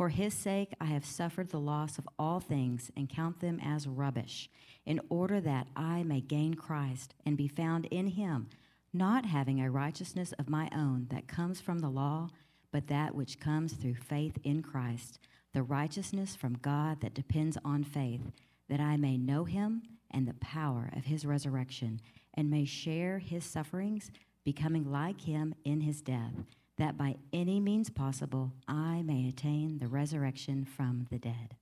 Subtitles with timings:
[0.00, 3.86] For his sake, I have suffered the loss of all things and count them as
[3.86, 4.48] rubbish,
[4.86, 8.48] in order that I may gain Christ and be found in him,
[8.94, 12.30] not having a righteousness of my own that comes from the law,
[12.72, 15.18] but that which comes through faith in Christ,
[15.52, 18.32] the righteousness from God that depends on faith,
[18.70, 22.00] that I may know him and the power of his resurrection,
[22.32, 24.10] and may share his sufferings,
[24.46, 26.32] becoming like him in his death,
[26.80, 31.56] that by any means possible I may attain the resurrection from the dead.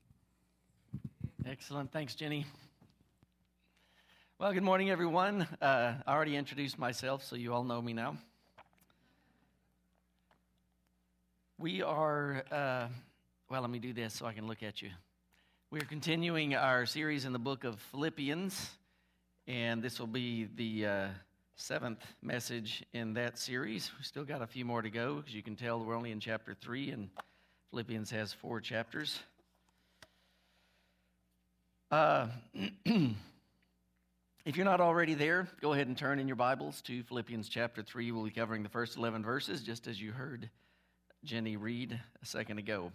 [1.45, 1.91] Excellent.
[1.91, 2.47] Thanks, Jenny.
[4.39, 5.49] Well, good morning, everyone.
[5.61, 8.17] Uh, I already introduced myself, so you all know me now.
[11.59, 12.87] We are, uh,
[13.51, 14.91] well, let me do this so I can look at you.
[15.73, 18.71] We are continuing our series in the book of Philippians,
[19.49, 21.09] and this will be the uh,
[21.59, 23.91] seventh message in that series.
[23.99, 26.21] We still got a few more to go, as you can tell, we're only in
[26.21, 27.11] chapter three, and
[27.71, 29.21] Philippians has four chapters.
[31.91, 32.29] Uh,
[34.49, 37.83] If you're not already there, go ahead and turn in your Bibles to Philippians chapter
[37.83, 38.13] 3.
[38.13, 40.49] We'll be covering the first 11 verses, just as you heard
[41.23, 42.91] Jenny read a second ago.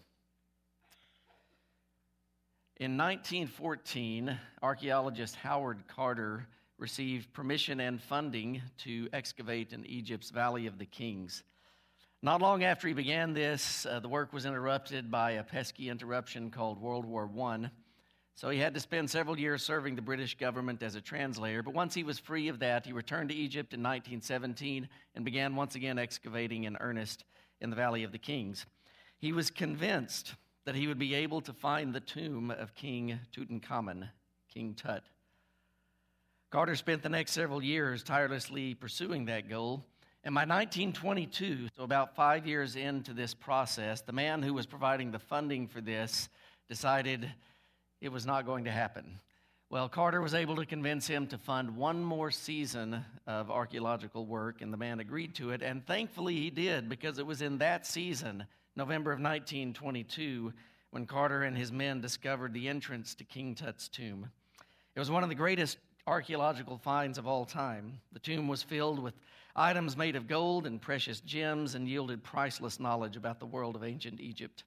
[2.78, 6.48] In 1914, archaeologist Howard Carter
[6.78, 11.44] received permission and funding to excavate in Egypt's Valley of the Kings.
[12.22, 16.52] Not long after he began this, uh, the work was interrupted by a pesky interruption
[16.52, 17.70] called World War I.
[18.36, 21.62] So he had to spend several years serving the British government as a translator.
[21.62, 25.56] But once he was free of that, he returned to Egypt in 1917 and began
[25.56, 27.26] once again excavating in earnest
[27.62, 28.66] in the Valley of the Kings.
[29.20, 30.34] He was convinced
[30.66, 34.10] that he would be able to find the tomb of King Tutankhamun,
[34.52, 35.04] King Tut.
[36.54, 39.84] Carter spent the next several years tirelessly pursuing that goal.
[40.24, 45.10] And by 1922, so about five years into this process, the man who was providing
[45.10, 46.30] the funding for this
[46.70, 47.28] decided
[48.02, 49.20] it was not going to happen.
[49.72, 54.62] Well, Carter was able to convince him to fund one more season of archaeological work,
[54.62, 55.64] and the man agreed to it.
[55.64, 60.54] And thankfully, he did, because it was in that season, November of 1922,
[60.92, 64.30] when Carter and his men discovered the entrance to King Tut's tomb.
[64.96, 68.00] It was one of the greatest archaeological finds of all time.
[68.12, 69.14] The tomb was filled with
[69.56, 73.84] items made of gold and precious gems and yielded priceless knowledge about the world of
[73.84, 74.64] ancient Egypt.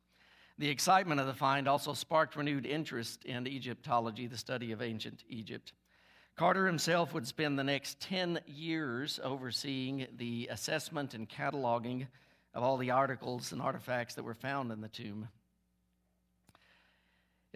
[0.58, 5.22] The excitement of the find also sparked renewed interest in Egyptology, the study of ancient
[5.28, 5.74] Egypt.
[6.36, 12.06] Carter himself would spend the next 10 years overseeing the assessment and cataloging
[12.54, 15.28] of all the articles and artifacts that were found in the tomb.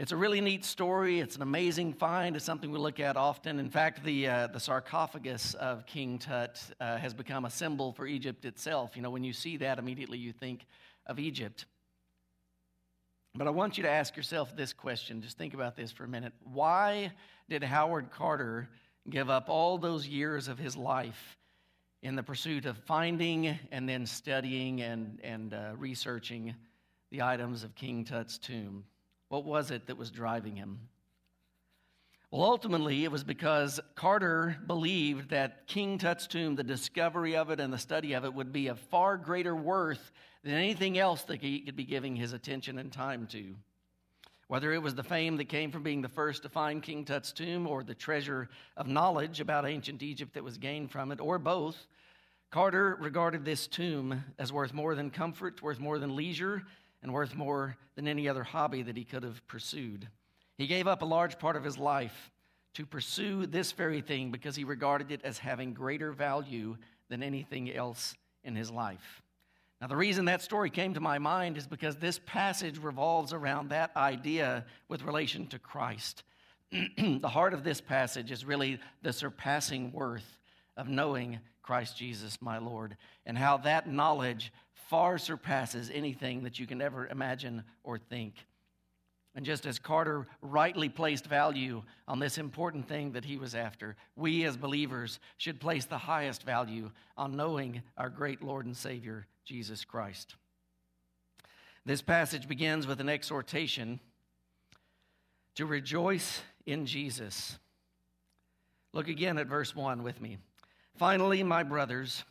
[0.00, 1.20] It's a really neat story.
[1.20, 2.34] It's an amazing find.
[2.34, 3.58] It's something we look at often.
[3.58, 8.06] In fact, the, uh, the sarcophagus of King Tut uh, has become a symbol for
[8.06, 8.96] Egypt itself.
[8.96, 10.64] You know, when you see that, immediately you think
[11.04, 11.66] of Egypt.
[13.34, 15.20] But I want you to ask yourself this question.
[15.20, 16.32] Just think about this for a minute.
[16.44, 17.12] Why
[17.50, 18.70] did Howard Carter
[19.10, 21.36] give up all those years of his life
[22.02, 26.54] in the pursuit of finding and then studying and, and uh, researching
[27.10, 28.86] the items of King Tut's tomb?
[29.30, 30.80] What was it that was driving him?
[32.32, 37.60] Well, ultimately, it was because Carter believed that King Tut's tomb, the discovery of it
[37.60, 40.10] and the study of it, would be of far greater worth
[40.42, 43.54] than anything else that he could be giving his attention and time to.
[44.48, 47.30] Whether it was the fame that came from being the first to find King Tut's
[47.30, 51.38] tomb or the treasure of knowledge about ancient Egypt that was gained from it, or
[51.38, 51.86] both,
[52.50, 56.65] Carter regarded this tomb as worth more than comfort, worth more than leisure,
[57.02, 60.08] and worth more than any other hobby that he could have pursued.
[60.56, 62.30] He gave up a large part of his life
[62.74, 66.76] to pursue this very thing because he regarded it as having greater value
[67.08, 68.14] than anything else
[68.44, 69.22] in his life.
[69.80, 73.70] Now, the reason that story came to my mind is because this passage revolves around
[73.70, 76.22] that idea with relation to Christ.
[76.70, 80.38] the heart of this passage is really the surpassing worth
[80.76, 84.53] of knowing Christ Jesus, my Lord, and how that knowledge
[84.91, 88.34] far surpasses anything that you can ever imagine or think.
[89.37, 93.95] And just as Carter rightly placed value on this important thing that he was after,
[94.16, 99.28] we as believers should place the highest value on knowing our great Lord and Savior,
[99.45, 100.34] Jesus Christ.
[101.87, 104.01] This passage begins with an exhortation
[105.54, 107.60] to rejoice in Jesus.
[108.92, 110.39] Look again at verse 1 with me.
[110.97, 112.25] Finally, my brothers,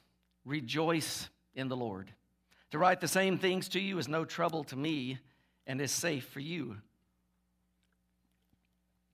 [0.44, 2.12] rejoice in the Lord.
[2.72, 5.18] To write the same things to you is no trouble to me
[5.66, 6.78] and is safe for you.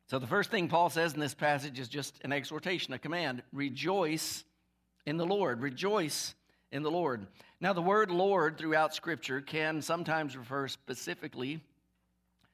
[0.07, 3.41] So, the first thing Paul says in this passage is just an exhortation, a command
[3.51, 4.43] rejoice
[5.05, 5.61] in the Lord.
[5.61, 6.35] Rejoice
[6.71, 7.25] in the Lord.
[7.59, 11.59] Now, the word Lord throughout Scripture can sometimes refer specifically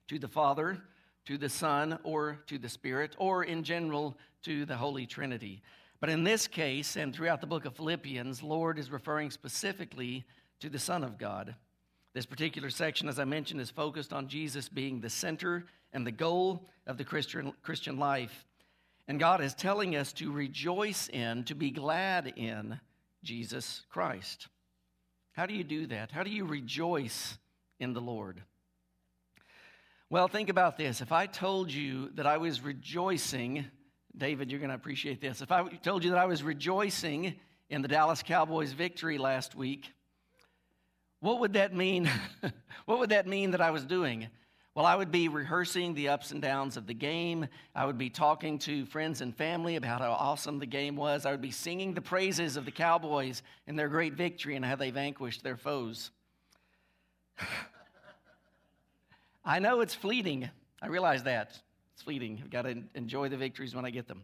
[0.08, 0.78] to the Father,
[1.26, 5.62] to the Son, or to the Spirit, or in general to the Holy Trinity.
[6.00, 10.26] But in this case, and throughout the book of Philippians, Lord is referring specifically
[10.62, 11.56] to the Son of God.
[12.14, 16.12] This particular section, as I mentioned, is focused on Jesus being the center and the
[16.12, 18.46] goal of the Christian, Christian life.
[19.08, 22.80] And God is telling us to rejoice in, to be glad in
[23.24, 24.48] Jesus Christ.
[25.34, 26.12] How do you do that?
[26.12, 27.38] How do you rejoice
[27.80, 28.42] in the Lord?
[30.10, 31.02] Well, think about this.
[31.02, 33.66] If I told you that I was rejoicing,
[34.16, 35.42] David, you're going to appreciate this.
[35.42, 37.36] If I told you that I was rejoicing
[37.70, 39.94] in the Dallas Cowboys' victory last week,
[41.22, 42.10] what would that mean?
[42.86, 44.28] what would that mean that I was doing?
[44.74, 47.48] Well, I would be rehearsing the ups and downs of the game.
[47.76, 51.26] I would be talking to friends and family about how awesome the game was.
[51.26, 54.78] I would be singing the praises of the Cowboys and their great victory and how
[54.78, 56.12] they vanquished their foes.
[59.46, 60.50] I know it's fleeting.
[60.82, 61.60] I realize that.
[61.94, 62.40] It's fleeting.
[62.42, 64.24] I've got to enjoy the victories when I get them.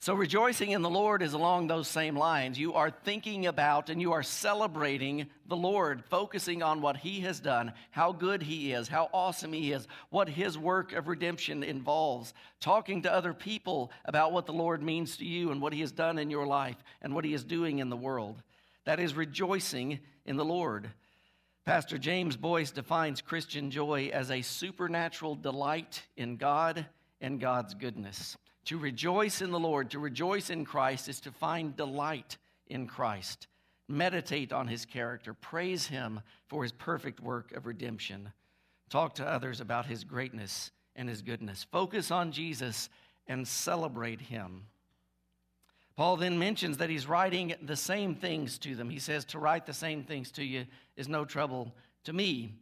[0.00, 2.56] So, rejoicing in the Lord is along those same lines.
[2.56, 7.40] You are thinking about and you are celebrating the Lord, focusing on what He has
[7.40, 12.32] done, how good He is, how awesome He is, what His work of redemption involves,
[12.60, 15.90] talking to other people about what the Lord means to you and what He has
[15.90, 18.40] done in your life and what He is doing in the world.
[18.84, 20.90] That is rejoicing in the Lord.
[21.64, 26.86] Pastor James Boice defines Christian joy as a supernatural delight in God
[27.20, 28.36] and God's goodness.
[28.68, 32.36] To rejoice in the Lord, to rejoice in Christ, is to find delight
[32.66, 33.46] in Christ.
[33.88, 35.32] Meditate on his character.
[35.32, 38.30] Praise him for his perfect work of redemption.
[38.90, 41.64] Talk to others about his greatness and his goodness.
[41.72, 42.90] Focus on Jesus
[43.26, 44.64] and celebrate him.
[45.96, 48.90] Paul then mentions that he's writing the same things to them.
[48.90, 51.74] He says, To write the same things to you is no trouble
[52.04, 52.52] to me.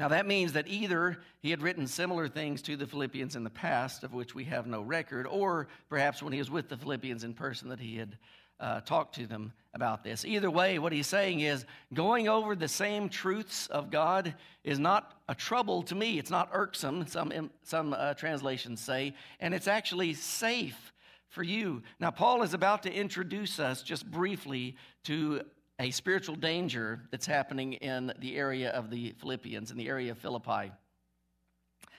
[0.00, 3.50] Now, that means that either he had written similar things to the Philippians in the
[3.50, 7.22] past, of which we have no record, or perhaps when he was with the Philippians
[7.22, 8.16] in person that he had
[8.58, 10.24] uh, talked to them about this.
[10.24, 15.20] Either way, what he's saying is going over the same truths of God is not
[15.28, 16.18] a trouble to me.
[16.18, 20.94] It's not irksome, some, some uh, translations say, and it's actually safe
[21.28, 21.82] for you.
[21.98, 25.42] Now, Paul is about to introduce us just briefly to
[25.80, 30.18] a spiritual danger that's happening in the area of the Philippians, in the area of
[30.18, 30.70] Philippi,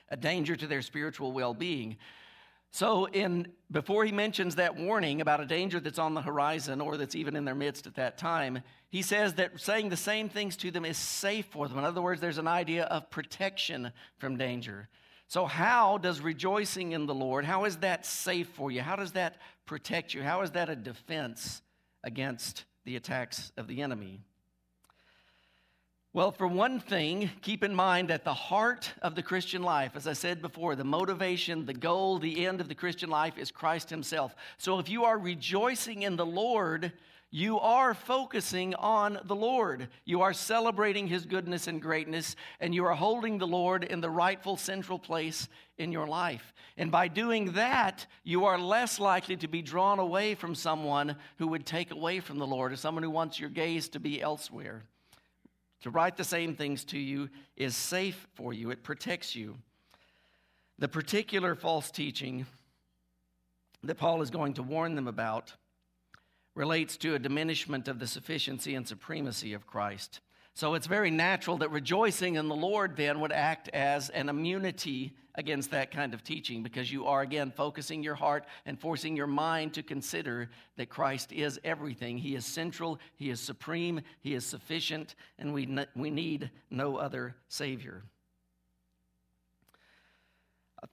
[0.09, 1.97] a danger to their spiritual well being.
[2.69, 6.95] So, in, before he mentions that warning about a danger that's on the horizon or
[6.95, 10.55] that's even in their midst at that time, he says that saying the same things
[10.57, 11.79] to them is safe for them.
[11.79, 14.89] In other words, there's an idea of protection from danger.
[15.27, 18.81] So, how does rejoicing in the Lord, how is that safe for you?
[18.81, 20.21] How does that protect you?
[20.21, 21.63] How is that a defense
[22.03, 24.19] against the attacks of the enemy.
[26.13, 30.07] Well, for one thing, keep in mind that the heart of the Christian life, as
[30.07, 33.89] I said before, the motivation, the goal, the end of the Christian life is Christ
[33.89, 34.35] Himself.
[34.57, 36.91] So if you are rejoicing in the Lord,
[37.33, 39.87] you are focusing on the Lord.
[40.03, 44.09] You are celebrating His goodness and greatness, and you are holding the Lord in the
[44.09, 45.47] rightful central place
[45.77, 46.53] in your life.
[46.75, 51.47] And by doing that, you are less likely to be drawn away from someone who
[51.47, 54.83] would take away from the Lord or someone who wants your gaze to be elsewhere.
[55.83, 59.57] To write the same things to you is safe for you, it protects you.
[60.79, 62.45] The particular false teaching
[63.83, 65.53] that Paul is going to warn them about
[66.55, 70.19] relates to a diminishment of the sufficiency and supremacy of Christ.
[70.53, 75.15] So it's very natural that rejoicing in the Lord then would act as an immunity
[75.35, 79.27] against that kind of teaching because you are again focusing your heart and forcing your
[79.27, 82.17] mind to consider that Christ is everything.
[82.17, 87.35] He is central, He is supreme, He is sufficient, and we, we need no other
[87.47, 88.03] Savior.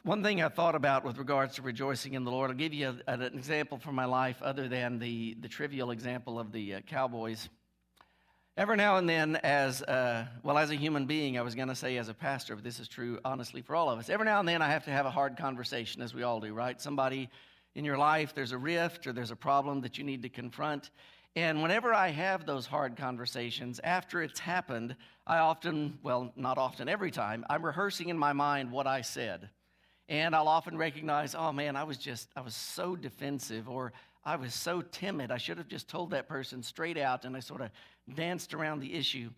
[0.02, 2.94] One thing I thought about with regards to rejoicing in the Lord, I'll give you
[3.06, 6.80] a, an example from my life other than the, the trivial example of the uh,
[6.80, 7.48] Cowboys.
[8.56, 11.74] Every now and then, as uh, well as a human being, I was going to
[11.74, 14.10] say as a pastor, but this is true honestly for all of us.
[14.10, 16.52] Every now and then, I have to have a hard conversation, as we all do,
[16.52, 16.80] right?
[16.80, 17.30] Somebody
[17.74, 20.90] in your life, there's a rift or there's a problem that you need to confront.
[21.34, 26.88] And whenever I have those hard conversations, after it's happened, I often, well, not often,
[26.88, 29.50] every time, I'm rehearsing in my mind what I said.
[30.08, 33.92] And I'll often recognize, oh man, I was just, I was so defensive, or
[34.24, 35.30] I was so timid.
[35.30, 37.70] I should have just told that person straight out, and I sort of
[38.14, 39.30] danced around the issue.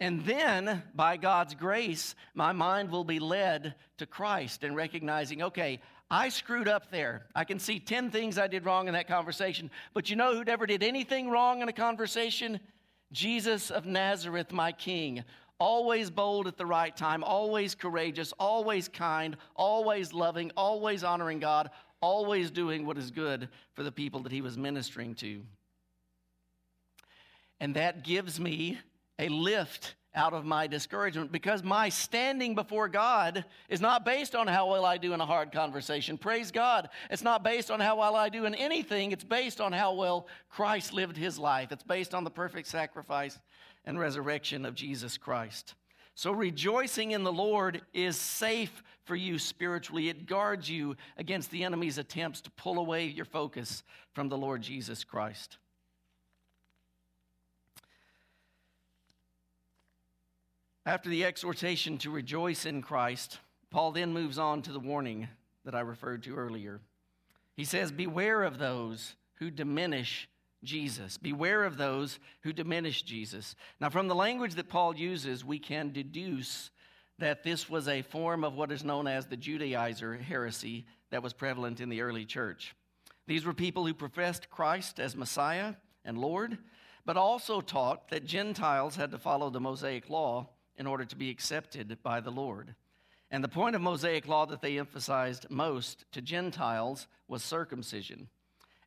[0.00, 5.80] And then, by God's grace, my mind will be led to Christ and recognizing, okay,
[6.10, 7.26] I screwed up there.
[7.34, 9.70] I can see 10 things I did wrong in that conversation.
[9.94, 12.60] But you know who never did anything wrong in a conversation?
[13.12, 15.24] Jesus of Nazareth, my King.
[15.64, 21.70] Always bold at the right time, always courageous, always kind, always loving, always honoring God,
[22.02, 25.40] always doing what is good for the people that he was ministering to.
[27.60, 28.78] And that gives me
[29.18, 34.46] a lift out of my discouragement because my standing before God is not based on
[34.46, 36.18] how well I do in a hard conversation.
[36.18, 36.90] Praise God.
[37.08, 40.28] It's not based on how well I do in anything, it's based on how well
[40.50, 41.72] Christ lived his life.
[41.72, 43.38] It's based on the perfect sacrifice
[43.84, 45.74] and resurrection of Jesus Christ.
[46.16, 50.08] So, rejoicing in the Lord is safe for you spiritually.
[50.08, 54.62] It guards you against the enemy's attempts to pull away your focus from the Lord
[54.62, 55.58] Jesus Christ.
[60.86, 65.28] After the exhortation to rejoice in Christ, Paul then moves on to the warning
[65.64, 66.80] that I referred to earlier.
[67.56, 70.28] He says, Beware of those who diminish
[70.64, 71.18] Jesus.
[71.18, 73.54] Beware of those who diminish Jesus.
[73.80, 76.70] Now, from the language that Paul uses, we can deduce
[77.18, 81.32] that this was a form of what is known as the Judaizer heresy that was
[81.32, 82.74] prevalent in the early church.
[83.26, 86.58] These were people who professed Christ as Messiah and Lord,
[87.06, 91.30] but also taught that Gentiles had to follow the Mosaic law in order to be
[91.30, 92.74] accepted by the Lord.
[93.30, 98.28] And the point of Mosaic law that they emphasized most to Gentiles was circumcision.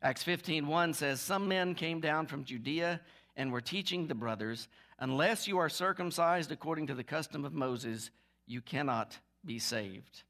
[0.00, 3.00] Acts 15:1 says some men came down from Judea
[3.36, 8.10] and were teaching the brothers, unless you are circumcised according to the custom of Moses,
[8.46, 10.22] you cannot be saved.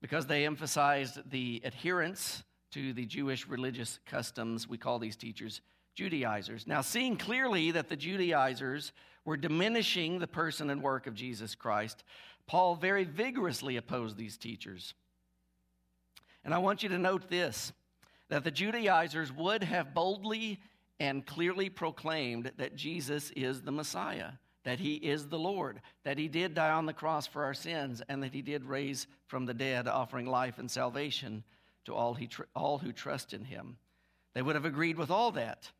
[0.00, 5.60] Because they emphasized the adherence to the Jewish religious customs, we call these teachers
[5.94, 6.66] Judaizers.
[6.66, 8.92] Now, seeing clearly that the Judaizers
[9.24, 12.04] were diminishing the person and work of Jesus Christ,
[12.46, 14.94] Paul very vigorously opposed these teachers.
[16.44, 17.72] And I want you to note this
[18.28, 20.60] that the Judaizers would have boldly
[21.00, 24.32] and clearly proclaimed that Jesus is the Messiah,
[24.64, 28.02] that he is the Lord, that he did die on the cross for our sins,
[28.08, 31.44] and that he did raise from the dead, offering life and salvation
[31.84, 33.76] to all, he tr- all who trust in him.
[34.34, 35.70] They would have agreed with all that.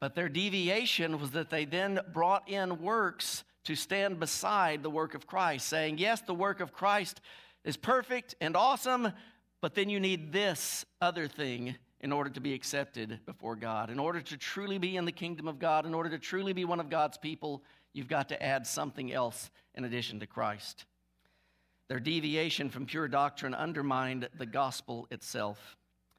[0.00, 5.14] But their deviation was that they then brought in works to stand beside the work
[5.14, 7.20] of Christ, saying, Yes, the work of Christ
[7.64, 9.12] is perfect and awesome,
[9.60, 13.90] but then you need this other thing in order to be accepted before God.
[13.90, 16.64] In order to truly be in the kingdom of God, in order to truly be
[16.64, 17.62] one of God's people,
[17.92, 20.86] you've got to add something else in addition to Christ.
[21.88, 25.76] Their deviation from pure doctrine undermined the gospel itself.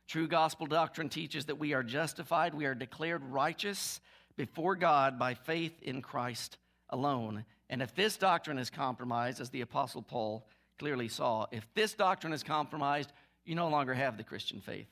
[0.08, 4.02] True gospel doctrine teaches that we are justified, we are declared righteous
[4.36, 6.58] before God by faith in Christ
[6.90, 7.46] alone.
[7.70, 10.46] And if this doctrine is compromised, as the Apostle Paul
[10.78, 13.14] clearly saw, if this doctrine is compromised,
[13.46, 14.88] you no longer have the Christian faith.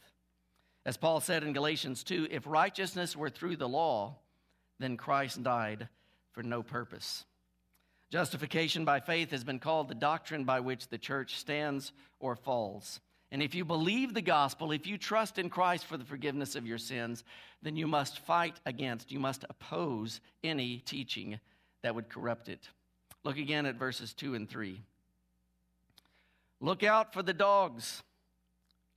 [0.86, 4.16] As Paul said in Galatians 2 if righteousness were through the law,
[4.80, 5.88] then Christ died
[6.32, 7.26] for no purpose.
[8.10, 13.00] Justification by faith has been called the doctrine by which the church stands or falls.
[13.32, 16.66] And if you believe the gospel, if you trust in Christ for the forgiveness of
[16.66, 17.24] your sins,
[17.62, 21.40] then you must fight against, you must oppose any teaching
[21.84, 22.68] that would corrupt it.
[23.24, 24.82] Look again at verses 2 and 3.
[26.62, 28.02] Look out for the dogs.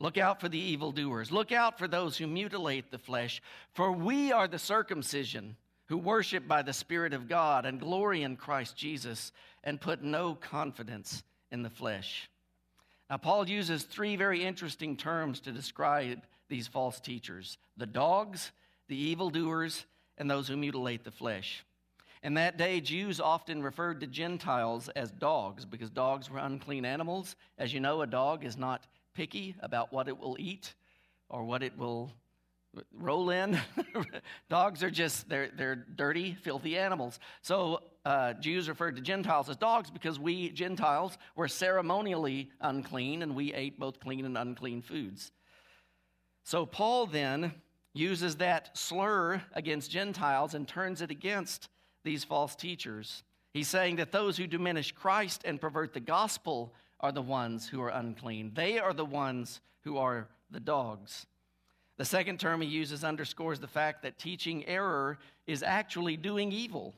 [0.03, 1.31] Look out for the evildoers.
[1.31, 3.41] Look out for those who mutilate the flesh.
[3.73, 5.55] For we are the circumcision
[5.87, 9.31] who worship by the Spirit of God and glory in Christ Jesus
[9.63, 12.29] and put no confidence in the flesh.
[13.09, 18.51] Now, Paul uses three very interesting terms to describe these false teachers the dogs,
[18.89, 19.87] the evildoers,
[20.19, 21.65] and those who mutilate the flesh.
[22.25, 27.37] In that day, Jews often referred to Gentiles as dogs because dogs were unclean animals.
[27.57, 30.75] As you know, a dog is not picky about what it will eat
[31.29, 32.13] or what it will
[32.93, 33.59] roll in.
[34.49, 37.19] dogs are just, they're, they're dirty, filthy animals.
[37.43, 43.37] So uh, Jews referred to Gentiles as dogs because we, Gentiles, were ceremonially unclean and
[43.37, 45.31] we ate both clean and unclean foods.
[46.45, 47.53] So Paul then
[47.95, 51.69] uses that slur against Gentiles and turns it against
[52.05, 53.23] these false teachers.
[53.53, 57.81] He's saying that those who diminish Christ and pervert the gospel are the ones who
[57.83, 58.53] are unclean.
[58.55, 61.27] They are the ones who are the dogs.
[61.99, 66.95] The second term he uses underscores the fact that teaching error is actually doing evil.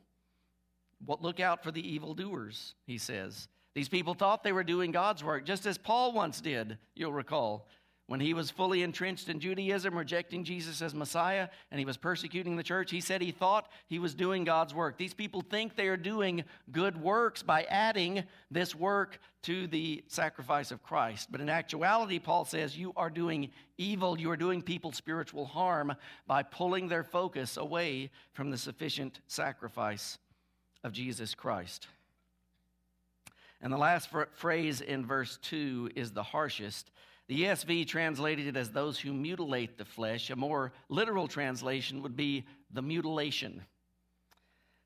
[1.05, 3.49] What Look out for the evildoers, he says.
[3.75, 7.67] These people thought they were doing God's work, just as Paul once did, you'll recall.
[8.07, 12.57] When he was fully entrenched in Judaism, rejecting Jesus as Messiah, and he was persecuting
[12.57, 14.99] the church, he said he thought he was doing God's work.
[14.99, 20.71] These people think they are doing good works by adding this work to the sacrifice
[20.71, 21.29] of Christ.
[21.33, 25.95] But in actuality, Paul says you are doing evil, you are doing people spiritual harm
[26.27, 30.19] by pulling their focus away from the sufficient sacrifice
[30.83, 31.89] of Jesus Christ.
[33.63, 36.91] And the last phrase in verse 2 is the harshest.
[37.27, 40.29] The ESV translated it as those who mutilate the flesh.
[40.31, 43.63] A more literal translation would be the mutilation.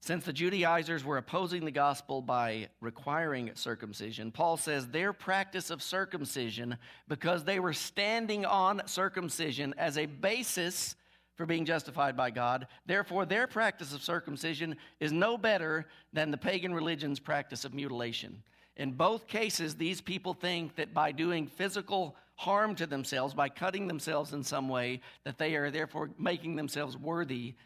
[0.01, 5.83] Since the Judaizers were opposing the gospel by requiring circumcision, Paul says their practice of
[5.83, 6.79] circumcision,
[7.09, 10.95] because they were standing on circumcision as a basis
[11.35, 16.37] for being justified by God, therefore their practice of circumcision is no better than the
[16.37, 18.43] pagan religion's practice of mutilation.
[18.77, 23.89] In both cases, these people think that by doing physical harm to themselves by cutting
[23.89, 27.57] themselves in some way, that they are therefore making themselves worthy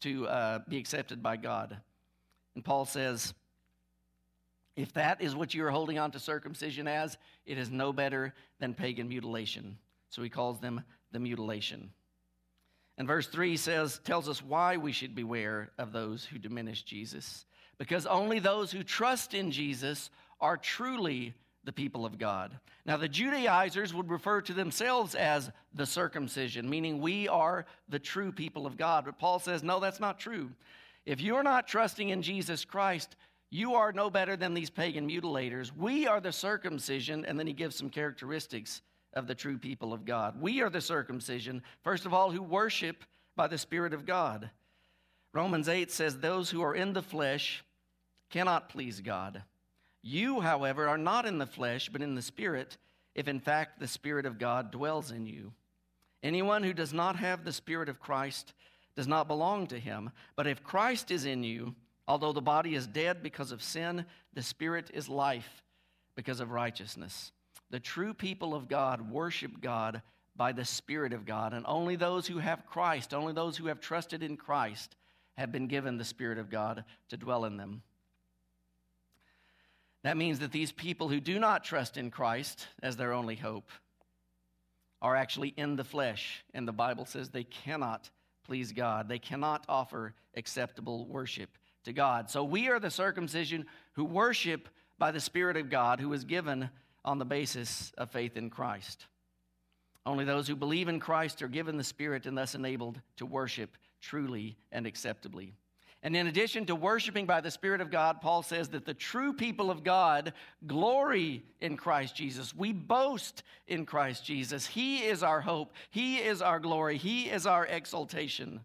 [0.00, 1.76] to uh, be accepted by God.
[2.56, 3.32] And Paul says,
[4.74, 8.34] if that is what you are holding on to circumcision as, it is no better
[8.58, 9.78] than pagan mutilation.
[10.10, 10.82] So he calls them
[11.12, 11.90] the mutilation.
[12.96, 17.46] And verse 3 says, tells us why we should beware of those who diminish Jesus.
[17.78, 20.10] Because only those who trust in Jesus
[20.40, 21.34] are truly
[21.68, 22.58] the people of God.
[22.86, 28.32] Now, the Judaizers would refer to themselves as the circumcision, meaning we are the true
[28.32, 29.04] people of God.
[29.04, 30.48] But Paul says, no, that's not true.
[31.04, 33.16] If you're not trusting in Jesus Christ,
[33.50, 35.70] you are no better than these pagan mutilators.
[35.76, 38.80] We are the circumcision, and then he gives some characteristics
[39.12, 40.40] of the true people of God.
[40.40, 43.04] We are the circumcision, first of all, who worship
[43.36, 44.48] by the Spirit of God.
[45.34, 47.62] Romans 8 says, Those who are in the flesh
[48.30, 49.42] cannot please God.
[50.02, 52.76] You, however, are not in the flesh, but in the Spirit,
[53.14, 55.52] if in fact the Spirit of God dwells in you.
[56.22, 58.54] Anyone who does not have the Spirit of Christ
[58.96, 60.10] does not belong to him.
[60.34, 61.74] But if Christ is in you,
[62.06, 65.62] although the body is dead because of sin, the Spirit is life
[66.16, 67.32] because of righteousness.
[67.70, 70.02] The true people of God worship God
[70.34, 73.80] by the Spirit of God, and only those who have Christ, only those who have
[73.80, 74.96] trusted in Christ,
[75.36, 77.82] have been given the Spirit of God to dwell in them.
[80.08, 83.70] That means that these people who do not trust in Christ as their only hope
[85.02, 88.08] are actually in the flesh, and the Bible says they cannot
[88.46, 89.06] please God.
[89.06, 91.50] They cannot offer acceptable worship
[91.84, 92.30] to God.
[92.30, 96.70] So we are the circumcision who worship by the Spirit of God who is given
[97.04, 99.04] on the basis of faith in Christ.
[100.06, 103.76] Only those who believe in Christ are given the Spirit and thus enabled to worship
[104.00, 105.52] truly and acceptably.
[106.02, 109.32] And in addition to worshiping by the Spirit of God, Paul says that the true
[109.32, 110.32] people of God
[110.66, 112.54] glory in Christ Jesus.
[112.54, 114.66] We boast in Christ Jesus.
[114.66, 118.60] He is our hope, He is our glory, He is our exaltation.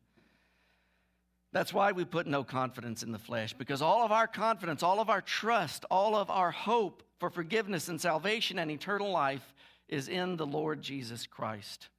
[1.51, 4.99] That's why we put no confidence in the flesh, because all of our confidence, all
[4.99, 9.53] of our trust, all of our hope for forgiveness and salvation and eternal life
[9.87, 11.89] is in the Lord Jesus Christ.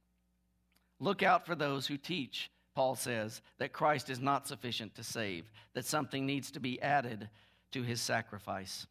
[0.99, 5.49] Look out for those who teach Paul says that Christ is not sufficient to save,
[5.73, 7.29] that something needs to be added
[7.71, 8.85] to his sacrifice.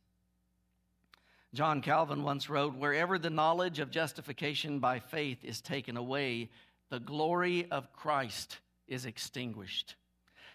[1.52, 6.50] John Calvin once wrote Wherever the knowledge of justification by faith is taken away,
[6.90, 9.96] the glory of Christ is extinguished.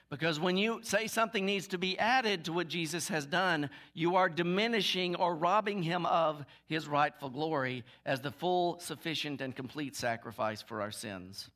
[0.10, 4.16] Because when you say something needs to be added to what Jesus has done, you
[4.16, 9.96] are diminishing or robbing him of his rightful glory as the full, sufficient, and complete
[9.96, 11.52] sacrifice for our sins.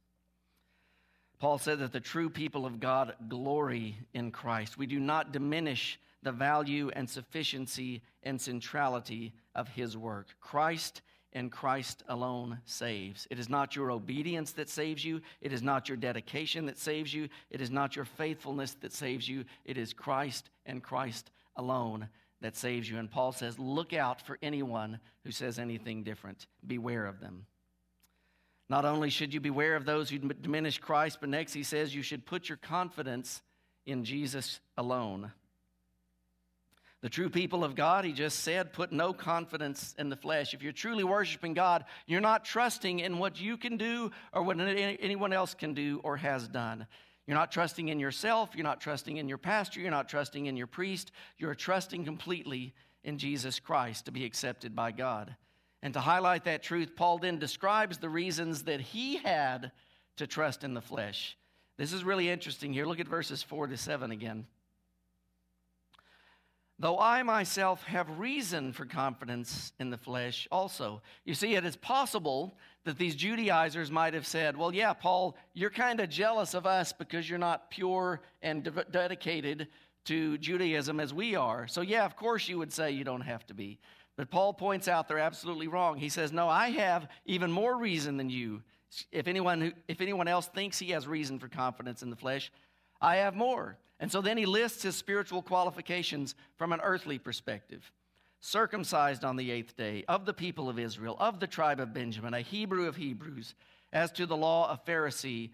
[1.43, 4.77] Paul said that the true people of God glory in Christ.
[4.77, 10.27] We do not diminish the value and sufficiency and centrality of his work.
[10.39, 11.01] Christ
[11.33, 13.27] and Christ alone saves.
[13.29, 15.19] It is not your obedience that saves you.
[15.41, 17.27] It is not your dedication that saves you.
[17.49, 19.43] It is not your faithfulness that saves you.
[19.65, 22.07] It is Christ and Christ alone
[22.39, 22.99] that saves you.
[22.99, 26.47] And Paul says, Look out for anyone who says anything different.
[26.65, 27.47] Beware of them.
[28.73, 32.01] Not only should you beware of those who diminish Christ, but next he says you
[32.01, 33.43] should put your confidence
[33.85, 35.31] in Jesus alone.
[37.01, 40.55] The true people of God, he just said, put no confidence in the flesh.
[40.55, 44.59] If you're truly worshiping God, you're not trusting in what you can do or what
[44.59, 46.87] anyone else can do or has done.
[47.27, 48.55] You're not trusting in yourself.
[48.55, 49.81] You're not trusting in your pastor.
[49.81, 51.11] You're not trusting in your priest.
[51.37, 55.35] You're trusting completely in Jesus Christ to be accepted by God.
[55.83, 59.73] And to highlight that truth, Paul then describes the reasons that he had
[60.15, 61.37] to trust in the flesh.
[61.77, 62.85] This is really interesting here.
[62.85, 64.47] Look at verses 4 to 7 again.
[66.79, 71.01] Though I myself have reason for confidence in the flesh also.
[71.25, 75.69] You see, it is possible that these Judaizers might have said, Well, yeah, Paul, you're
[75.69, 79.67] kind of jealous of us because you're not pure and de- dedicated
[80.05, 81.67] to Judaism as we are.
[81.67, 83.79] So, yeah, of course you would say you don't have to be.
[84.15, 85.97] But Paul points out they're absolutely wrong.
[85.97, 88.61] He says, No, I have even more reason than you.
[89.11, 92.51] If anyone, who, if anyone else thinks he has reason for confidence in the flesh,
[93.01, 93.77] I have more.
[93.99, 97.91] And so then he lists his spiritual qualifications from an earthly perspective
[98.43, 102.33] circumcised on the eighth day, of the people of Israel, of the tribe of Benjamin,
[102.33, 103.55] a Hebrew of Hebrews,
[103.93, 105.51] as to the law, a Pharisee,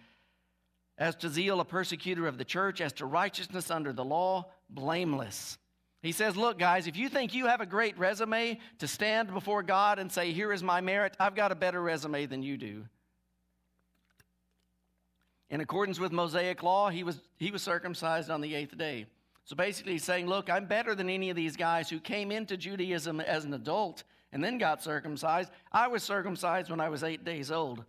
[0.98, 5.60] as to zeal, a persecutor of the church, as to righteousness under the law, blameless.
[6.01, 9.63] He says, Look, guys, if you think you have a great resume to stand before
[9.63, 12.85] God and say, Here is my merit, I've got a better resume than you do.
[15.49, 19.07] In accordance with Mosaic law, he was, he was circumcised on the eighth day.
[19.43, 22.55] So basically, he's saying, Look, I'm better than any of these guys who came into
[22.55, 25.51] Judaism as an adult and then got circumcised.
[25.71, 27.83] I was circumcised when I was eight days old.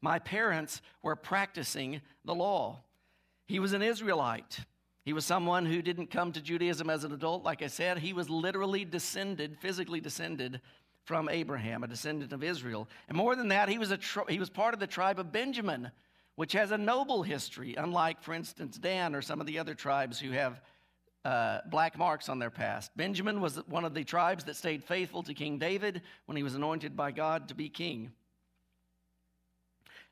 [0.00, 2.80] My parents were practicing the law.
[3.46, 4.60] He was an Israelite.
[5.08, 7.42] He was someone who didn't come to Judaism as an adult.
[7.42, 10.60] Like I said, he was literally descended, physically descended
[11.06, 12.86] from Abraham, a descendant of Israel.
[13.08, 15.32] And more than that, he was, a tri- he was part of the tribe of
[15.32, 15.90] Benjamin,
[16.34, 20.20] which has a noble history, unlike, for instance, Dan or some of the other tribes
[20.20, 20.60] who have
[21.24, 22.94] uh, black marks on their past.
[22.94, 26.54] Benjamin was one of the tribes that stayed faithful to King David when he was
[26.54, 28.12] anointed by God to be king.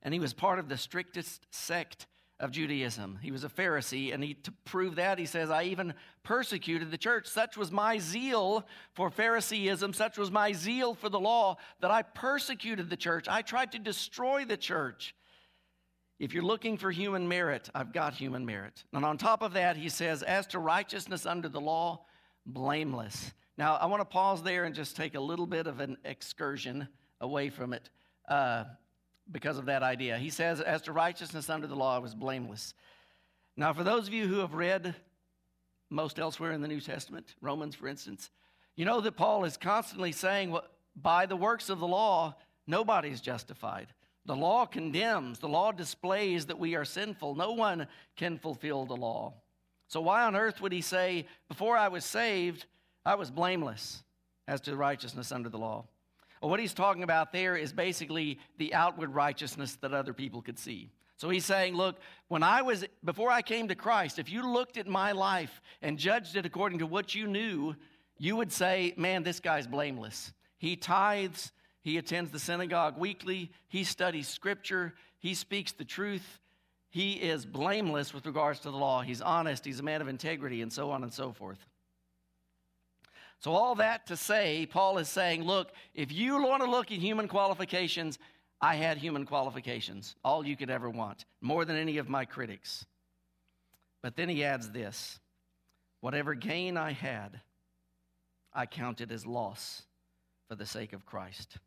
[0.02, 2.06] And he was part of the strictest sect
[2.38, 3.18] of Judaism.
[3.22, 6.99] He was a Pharisee, and he, to prove that, he says, I even persecuted the
[6.99, 7.27] church.
[7.27, 12.03] Such was my zeal for Phariseeism, such was my zeal for the law, that I
[12.03, 13.27] persecuted the church.
[13.29, 15.14] I tried to destroy the church.
[16.18, 18.85] If you're looking for human merit, I've got human merit.
[18.92, 22.05] And on top of that, he says, As to righteousness under the law,
[22.46, 23.33] blameless.
[23.59, 26.88] Now, I want to pause there and just take a little bit of an excursion
[27.20, 27.88] away from it.
[28.29, 28.64] Uh,
[29.30, 30.18] because of that idea.
[30.18, 32.74] He says, As to righteousness under the law, I was blameless.
[33.56, 34.94] Now, for those of you who have read
[35.90, 38.30] most elsewhere in the New Testament, Romans, for instance,
[38.76, 42.34] you know that Paul is constantly saying, well, by the works of the law,
[42.66, 43.88] nobody is justified.
[44.26, 47.36] The law condemns, the law displays that we are sinful.
[47.36, 47.86] No one
[48.16, 49.34] can fulfill the law.
[49.88, 52.66] So, why on earth would he say, Before I was saved,
[53.04, 54.02] I was blameless
[54.48, 55.86] as to righteousness under the law?
[56.40, 60.90] What he's talking about there is basically the outward righteousness that other people could see.
[61.16, 61.96] So he's saying, look,
[62.29, 65.99] when I was, before I came to Christ, if you looked at my life and
[65.99, 67.75] judged it according to what you knew,
[68.18, 70.33] you would say, man, this guy's blameless.
[70.59, 76.40] He tithes, he attends the synagogue weekly, he studies scripture, he speaks the truth.
[76.90, 79.03] He is blameless with regards to the law.
[79.03, 81.59] He's honest, he's a man of integrity, and so on and so forth.
[83.38, 86.99] So, all that to say, Paul is saying, look, if you want to look at
[86.99, 88.18] human qualifications,
[88.61, 92.87] I had human qualifications, all you could ever want, more than any of my critics.
[94.03, 95.18] But then he adds this
[96.01, 97.40] whatever gain I had,
[98.53, 99.83] I counted as loss
[100.49, 101.59] for the sake of Christ.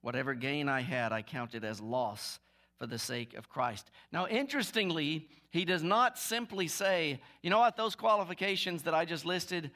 [0.00, 2.38] Whatever gain I had, I counted as loss
[2.78, 3.90] for the sake of Christ.
[4.12, 9.24] Now, interestingly, he does not simply say, you know what, those qualifications that I just
[9.24, 9.70] listed,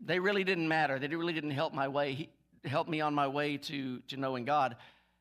[0.00, 0.98] they really didn't matter.
[0.98, 2.28] They really didn't help my way,
[2.64, 4.76] help me on my way to, to knowing God.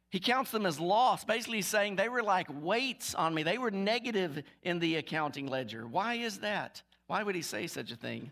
[0.10, 3.43] He counts them as loss, basically saying they were like weights on me.
[3.43, 5.88] They were negative in the accounting ledger.
[5.88, 6.82] Why is that?
[7.08, 8.32] Why would he say such a thing?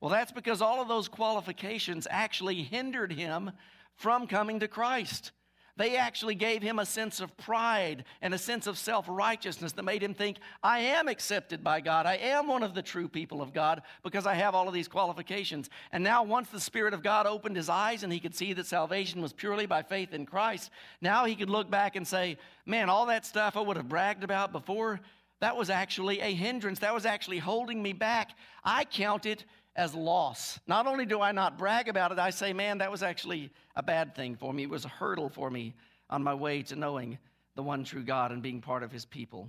[0.00, 3.52] Well, that's because all of those qualifications actually hindered him
[3.94, 5.32] from coming to Christ.
[5.76, 9.82] They actually gave him a sense of pride and a sense of self righteousness that
[9.84, 12.06] made him think, I am accepted by God.
[12.06, 14.86] I am one of the true people of God because I have all of these
[14.86, 15.68] qualifications.
[15.90, 18.66] And now, once the Spirit of God opened his eyes and he could see that
[18.66, 22.88] salvation was purely by faith in Christ, now he could look back and say, Man,
[22.88, 25.00] all that stuff I would have bragged about before,
[25.40, 26.78] that was actually a hindrance.
[26.78, 28.30] That was actually holding me back.
[28.62, 29.44] I count it
[29.76, 30.60] as loss.
[30.66, 33.82] Not only do I not brag about it, I say, man, that was actually a
[33.82, 34.62] bad thing for me.
[34.62, 35.74] It was a hurdle for me
[36.10, 37.18] on my way to knowing
[37.54, 39.48] the one true God and being part of his people.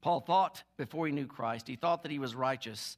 [0.00, 2.96] Paul thought before he knew Christ, he thought that he was righteous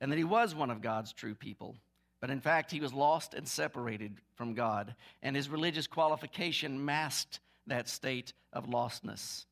[0.00, 1.76] and that he was one of God's true people.
[2.20, 7.38] But in fact, he was lost and separated from God, and his religious qualification masked
[7.68, 9.44] that state of lostness.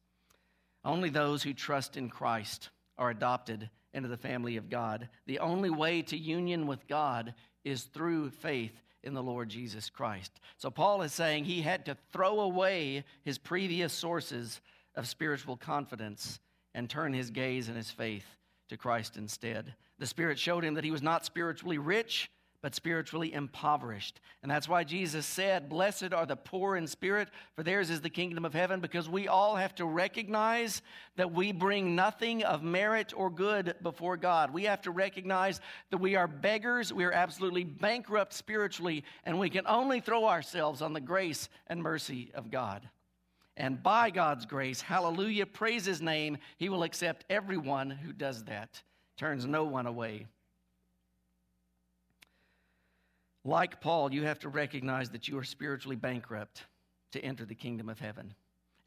[0.85, 5.09] Only those who trust in Christ are adopted into the family of God.
[5.27, 10.33] The only way to union with God is through faith in the Lord Jesus Christ.
[10.59, 14.61] So Paul is saying he had to throw away his previous sources
[14.95, 16.41] of spiritual confidence
[16.75, 18.27] and turn his gaze and his faith
[18.69, 19.75] to Christ instead.
[19.99, 22.31] The Spirit showed him that he was not spiritually rich,
[22.67, 24.21] but spiritually impoverished.
[24.43, 28.11] And that's why Jesus said, Blessed are the poor in spirit, for theirs is the
[28.11, 30.83] kingdom of heaven, because we all have to recognize
[31.15, 34.53] that we bring nothing of merit or good before God.
[34.53, 35.61] We have to recognize
[35.93, 40.83] that we are beggars, we are absolutely bankrupt spiritually, and we can only throw ourselves
[40.83, 42.89] on the grace and mercy of God.
[43.57, 48.83] And by God's grace, hallelujah, praise his name, he will accept everyone who does that,
[49.17, 50.27] turns no one away.
[53.47, 56.65] Like Paul, you have to recognize that you are spiritually bankrupt
[57.13, 58.35] to enter the kingdom of heaven.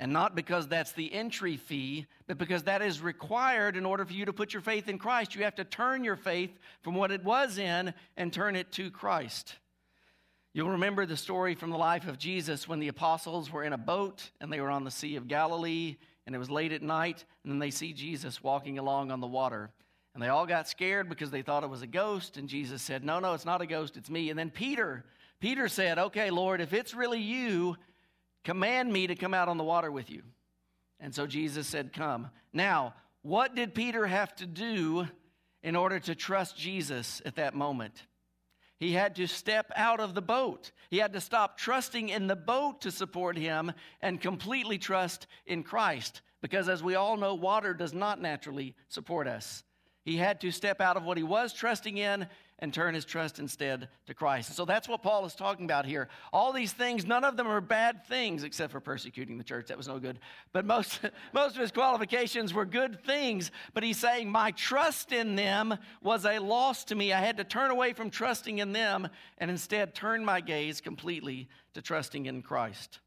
[0.02, 4.12] And not because that's the entry fee, but because that is required in order for
[4.12, 5.34] you to put your faith in Christ.
[5.34, 8.92] You have to turn your faith from what it was in and turn it to
[8.92, 9.56] Christ.
[10.54, 13.78] You'll remember the story from the life of Jesus when the apostles were in a
[13.78, 15.96] boat and they were on the Sea of Galilee
[16.26, 19.26] and it was late at night, and then they see Jesus walking along on the
[19.26, 19.72] water.
[20.14, 22.38] And they all got scared because they thought it was a ghost.
[22.38, 24.30] And Jesus said, No, no, it's not a ghost, it's me.
[24.30, 25.06] And then Peter,
[25.40, 27.78] Peter said, Okay, Lord, if it's really you,
[28.44, 30.24] command me to come out on the water with you.
[31.00, 32.30] And so Jesus said, Come.
[32.52, 35.08] Now, what did Peter have to do
[35.62, 38.04] in order to trust Jesus at that moment?
[38.80, 40.72] He had to step out of the boat.
[40.90, 45.64] He had to stop trusting in the boat to support him and completely trust in
[45.64, 46.22] Christ.
[46.42, 49.64] Because as we all know, water does not naturally support us.
[50.10, 52.26] He had to step out of what he was trusting in
[52.58, 54.56] and turn his trust instead to Christ.
[54.56, 56.10] So that's what Paul is talking about here.
[56.34, 59.68] All these things, none of them are bad things except for persecuting the church.
[59.68, 60.18] That was no good.
[60.52, 61.00] But most,
[61.32, 63.52] most of his qualifications were good things.
[63.76, 67.14] But he's saying, My trust in them was a loss to me.
[67.14, 71.50] I had to turn away from trusting in them and instead turn my gaze completely
[71.76, 72.98] to trusting in Christ.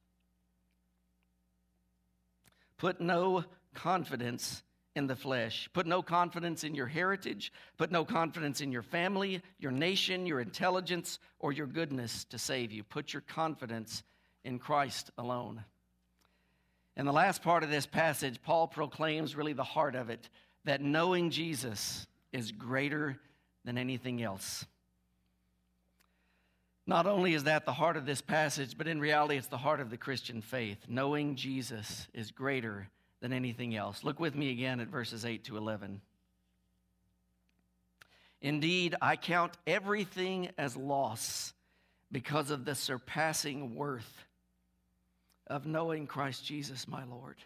[2.77, 4.63] Put no confidence
[4.95, 5.69] in the flesh.
[5.73, 7.53] Put no confidence in your heritage.
[7.79, 12.73] Put no confidence in your family, your nation, your intelligence, or your goodness to save
[12.73, 12.83] you.
[12.85, 14.03] Put your confidence
[14.45, 15.65] in Christ alone.
[16.97, 20.29] In the last part of this passage, Paul proclaims really the heart of it
[20.65, 23.19] that knowing Jesus is greater
[23.65, 24.67] than anything else.
[26.87, 29.81] Not only is that the heart of this passage, but in reality, it's the heart
[29.81, 30.79] of the Christian faith.
[30.89, 32.89] Knowing Jesus is greater
[33.23, 34.05] than anything else.
[34.05, 36.03] Look with me again at verses 8 to 11.
[38.43, 41.55] Indeed, I count everything as loss
[42.11, 44.25] because of the surpassing worth
[45.47, 47.37] of knowing Christ Jesus, my Lord.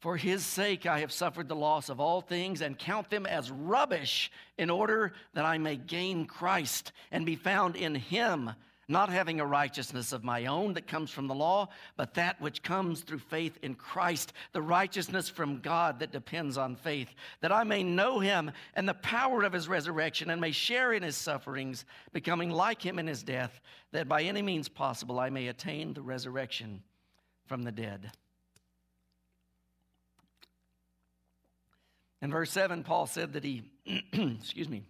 [0.00, 3.50] For his sake, I have suffered the loss of all things and count them as
[3.50, 8.50] rubbish in order that I may gain Christ and be found in him
[8.88, 12.62] not having a righteousness of my own that comes from the law, but that which
[12.62, 17.08] comes through faith in Christ, the righteousness from God that depends on faith,
[17.40, 21.02] that I may know him and the power of his resurrection and may share in
[21.02, 23.60] his sufferings, becoming like him in his death,
[23.92, 26.82] that by any means possible I may attain the resurrection
[27.46, 28.10] from the dead.
[32.20, 33.64] In verse 7, Paul said that he,
[34.12, 34.82] excuse me,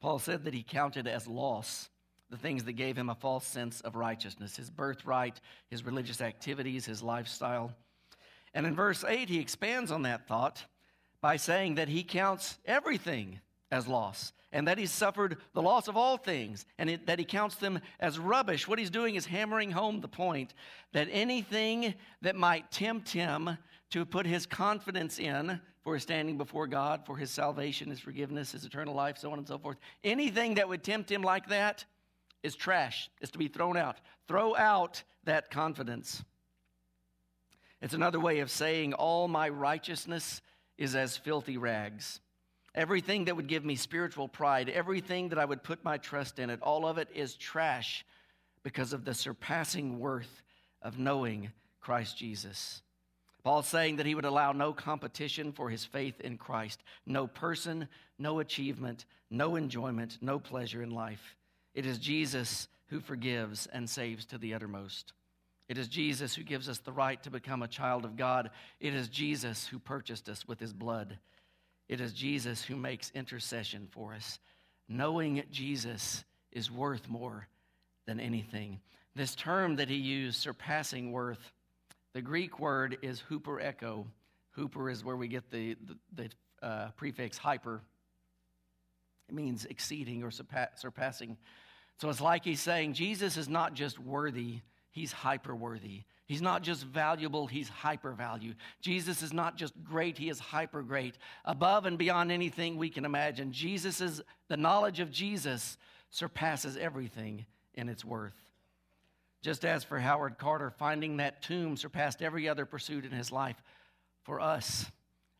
[0.00, 1.88] Paul said that he counted as loss
[2.30, 6.86] the things that gave him a false sense of righteousness his birthright, his religious activities,
[6.86, 7.72] his lifestyle.
[8.54, 10.64] And in verse 8, he expands on that thought
[11.20, 15.96] by saying that he counts everything as loss and that he's suffered the loss of
[15.96, 18.66] all things and it, that he counts them as rubbish.
[18.66, 20.54] What he's doing is hammering home the point
[20.92, 23.58] that anything that might tempt him
[23.90, 28.52] to put his confidence in for his standing before God, for his salvation, his forgiveness,
[28.52, 31.84] his eternal life, so on and so forth, anything that would tempt him like that
[32.46, 33.96] is trash, is to be thrown out.
[34.28, 36.24] Throw out that confidence.
[37.82, 40.40] It's another way of saying, All my righteousness
[40.78, 42.20] is as filthy rags.
[42.74, 46.48] Everything that would give me spiritual pride, everything that I would put my trust in
[46.50, 48.04] it, all of it is trash
[48.62, 50.42] because of the surpassing worth
[50.82, 52.82] of knowing Christ Jesus.
[53.42, 57.88] Paul's saying that he would allow no competition for his faith in Christ, no person,
[58.18, 61.36] no achievement, no enjoyment, no pleasure in life
[61.76, 65.12] It is Jesus who forgives and saves to the uttermost.
[65.68, 68.50] It is Jesus who gives us the right to become a child of God.
[68.80, 71.18] It is Jesus who purchased us with his blood.
[71.86, 74.38] It is Jesus who makes intercession for us.
[74.88, 77.46] Knowing Jesus is worth more
[78.06, 78.80] than anything.
[79.14, 81.52] This term that he used, surpassing worth,
[82.14, 84.06] the Greek word is hupereko.
[84.56, 86.30] Huper is where we get the, the,
[86.62, 87.82] the uh, prefix hyper.
[89.28, 91.36] It means exceeding or surpassing.
[92.00, 96.02] So it's like he's saying Jesus is not just worthy, he's hyper worthy.
[96.26, 98.54] He's not just valuable, he's hyper value.
[98.80, 101.16] Jesus is not just great, he is hyper great.
[101.44, 103.52] Above and beyond anything we can imagine.
[103.52, 105.78] Jesus is the knowledge of Jesus
[106.10, 108.34] surpasses everything in its worth.
[109.40, 113.62] Just as for Howard Carter, finding that tomb surpassed every other pursuit in his life,
[114.24, 114.86] for us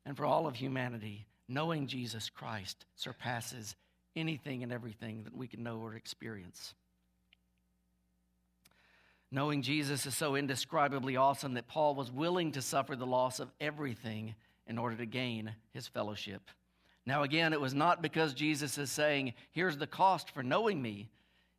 [0.05, 3.75] and for all of humanity, knowing Jesus Christ surpasses
[4.17, 6.75] anything and everything that we can know or experience.
[9.31, 13.53] Knowing Jesus is so indescribably awesome that Paul was willing to suffer the loss of
[13.61, 14.35] everything
[14.67, 16.51] in order to gain his fellowship.
[17.05, 21.09] Now, again, it was not because Jesus is saying, Here's the cost for knowing me.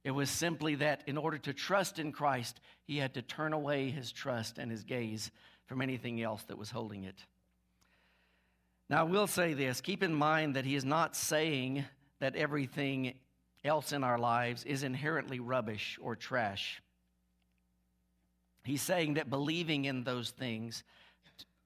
[0.03, 3.89] It was simply that in order to trust in Christ, he had to turn away
[3.89, 5.31] his trust and his gaze
[5.65, 7.25] from anything else that was holding it.
[8.89, 11.85] Now, I will say this keep in mind that he is not saying
[12.19, 13.13] that everything
[13.63, 16.81] else in our lives is inherently rubbish or trash.
[18.63, 20.83] He's saying that believing in those things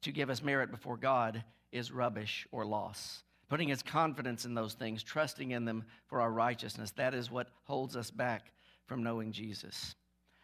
[0.04, 3.24] to give us merit before God is rubbish or loss.
[3.50, 7.50] Putting his confidence in those things, trusting in them for our righteousness, that is what
[7.64, 8.52] holds us back
[8.86, 9.96] from knowing Jesus.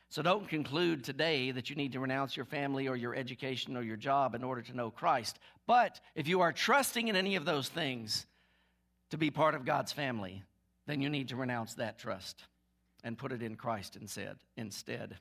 [0.10, 3.82] So don't conclude today that you need to renounce your family or your education or
[3.82, 5.38] your job in order to know Christ.
[5.68, 8.26] But if you are trusting in any of those things
[9.10, 10.44] to be part of God's family,
[10.86, 12.44] then you need to renounce that trust
[13.04, 14.38] and put it in Christ instead.
[14.56, 15.18] instead.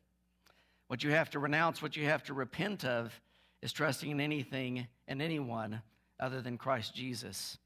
[0.89, 3.21] What you have to renounce, what you have to repent of,
[3.63, 5.83] is trusting in anything and anyone
[6.21, 7.59] other than Christ Jesus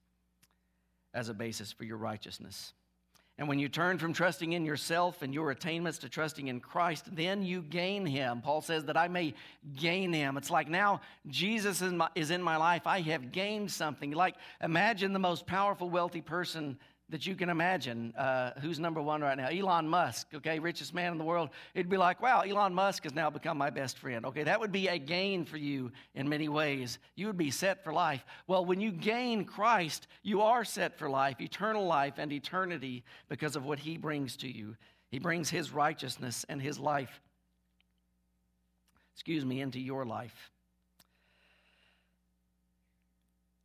[1.12, 2.72] as a basis for your righteousness.
[3.40, 7.06] And when you turn from trusting in yourself and your attainments to trusting in Christ,
[7.10, 8.42] then you gain Him.
[8.42, 9.32] Paul says that I may
[9.76, 10.36] gain Him.
[10.36, 12.86] It's like now Jesus is, my, is in my life.
[12.86, 14.10] I have gained something.
[14.10, 16.78] Like imagine the most powerful, wealthy person
[17.10, 18.14] that you can imagine.
[18.16, 19.48] Uh, who's number one right now?
[19.48, 21.50] Elon Musk, okay, richest man in the world.
[21.74, 24.24] It'd be like, wow, Elon Musk has now become my best friend.
[24.26, 26.98] Okay, that would be a gain for you in many ways.
[27.16, 28.24] You would be set for life.
[28.46, 33.56] Well, when you gain Christ, you are set for life, eternal life, and eternity because
[33.56, 34.76] of what he brings to you.
[35.10, 37.20] He brings his righteousness and his life,
[39.14, 40.50] excuse me, into your life.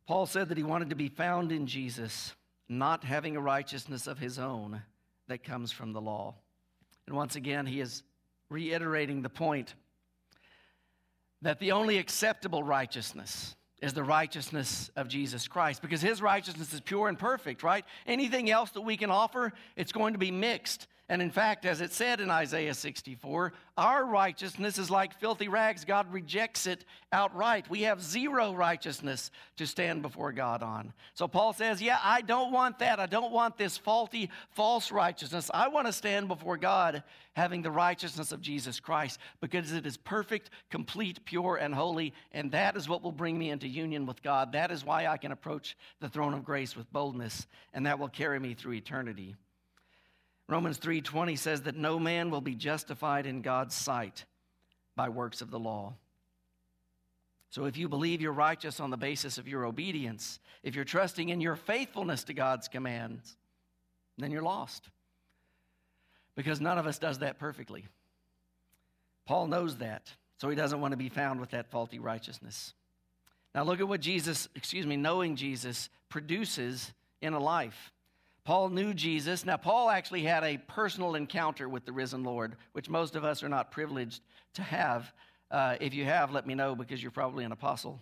[0.06, 2.34] Paul said that he wanted to be found in Jesus
[2.68, 4.82] not having a righteousness of his own
[5.28, 6.34] that comes from the law.
[7.06, 8.02] And once again, he is
[8.48, 9.74] reiterating the point
[11.42, 16.80] that the only acceptable righteousness is the righteousness of Jesus Christ because his righteousness is
[16.80, 17.84] pure and perfect, right?
[18.06, 20.86] Anything else that we can offer, it's going to be mixed.
[21.08, 25.84] And in fact, as it said in Isaiah 64, our righteousness is like filthy rags.
[25.84, 27.70] God rejects it outright.
[27.70, 30.92] We have zero righteousness to stand before God on.
[31.14, 32.98] So Paul says, Yeah, I don't want that.
[32.98, 35.48] I don't want this faulty, false righteousness.
[35.54, 39.96] I want to stand before God having the righteousness of Jesus Christ because it is
[39.96, 42.14] perfect, complete, pure, and holy.
[42.32, 44.52] And that is what will bring me into union with God.
[44.52, 48.08] That is why I can approach the throne of grace with boldness, and that will
[48.08, 49.36] carry me through eternity.
[50.48, 54.24] Romans 3:20 says that no man will be justified in God's sight
[54.94, 55.94] by works of the law.
[57.50, 61.28] So if you believe you're righteous on the basis of your obedience, if you're trusting
[61.28, 63.36] in your faithfulness to God's commands,
[64.18, 64.90] then you're lost.
[66.34, 67.86] Because none of us does that perfectly.
[69.24, 72.74] Paul knows that, so he doesn't want to be found with that faulty righteousness.
[73.54, 77.92] Now look at what Jesus, excuse me, knowing Jesus produces in a life.
[78.46, 79.44] Paul knew Jesus.
[79.44, 83.42] Now, Paul actually had a personal encounter with the risen Lord, which most of us
[83.42, 84.22] are not privileged
[84.54, 85.12] to have.
[85.50, 88.00] Uh, if you have, let me know because you're probably an apostle.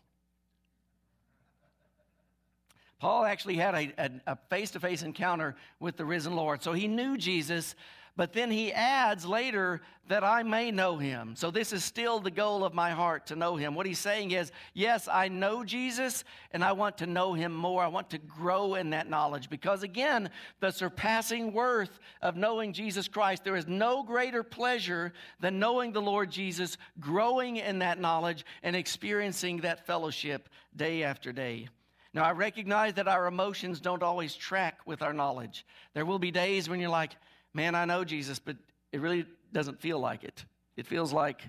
[2.98, 6.62] Paul actually had a face to face encounter with the risen Lord.
[6.62, 7.74] So he knew Jesus,
[8.16, 11.34] but then he adds later that I may know him.
[11.34, 13.74] So this is still the goal of my heart to know him.
[13.74, 17.82] What he's saying is, yes, I know Jesus and I want to know him more.
[17.82, 23.08] I want to grow in that knowledge because, again, the surpassing worth of knowing Jesus
[23.08, 28.44] Christ, there is no greater pleasure than knowing the Lord Jesus, growing in that knowledge,
[28.62, 31.68] and experiencing that fellowship day after day.
[32.12, 35.66] Now, I recognize that our emotions don't always track with our knowledge.
[35.94, 37.16] There will be days when you're like,
[37.54, 38.56] Man, I know Jesus, but
[38.92, 40.44] it really doesn't feel like it.
[40.76, 41.40] It feels like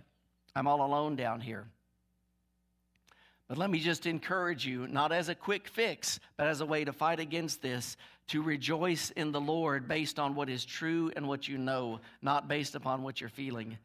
[0.55, 1.65] I'm all alone down here.
[3.47, 6.85] But let me just encourage you, not as a quick fix, but as a way
[6.85, 7.97] to fight against this,
[8.27, 12.47] to rejoice in the Lord based on what is true and what you know, not
[12.47, 13.77] based upon what you're feeling.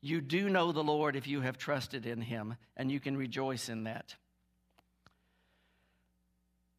[0.00, 3.68] You do know the Lord if you have trusted in him, and you can rejoice
[3.68, 4.14] in that.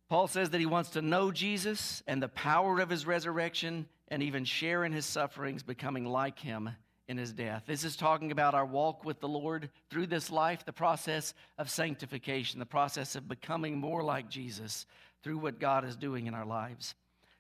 [0.08, 4.22] Paul says that he wants to know Jesus and the power of his resurrection and
[4.22, 6.70] even share in his sufferings, becoming like him
[7.08, 7.64] in his death.
[7.66, 11.68] This is talking about our walk with the Lord through this life, the process of
[11.68, 14.86] sanctification, the process of becoming more like Jesus
[15.24, 16.94] through what God is doing in our lives.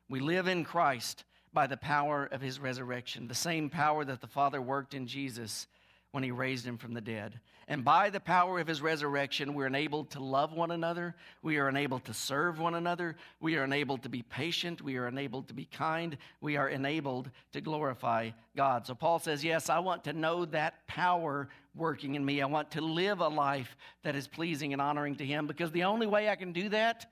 [0.09, 4.26] We live in Christ by the power of his resurrection, the same power that the
[4.26, 5.67] Father worked in Jesus
[6.14, 7.39] when he raised him from the dead.
[7.68, 11.16] And by the power of his resurrection, we're enabled to love one another.
[11.41, 13.16] We are enabled to serve one another.
[13.39, 14.84] We are enabled to be patient.
[14.84, 16.16] We are enabled to be kind.
[16.39, 18.86] We are enabled to glorify God.
[18.86, 22.43] So Paul says, Yes, I want to know that power working in me.
[22.43, 25.86] I want to live a life that is pleasing and honoring to him because the
[25.86, 27.07] only way I can do that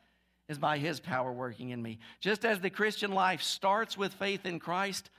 [0.47, 1.97] is by his power working in me.
[2.19, 5.09] Just as the Christian life starts with faith in Christ,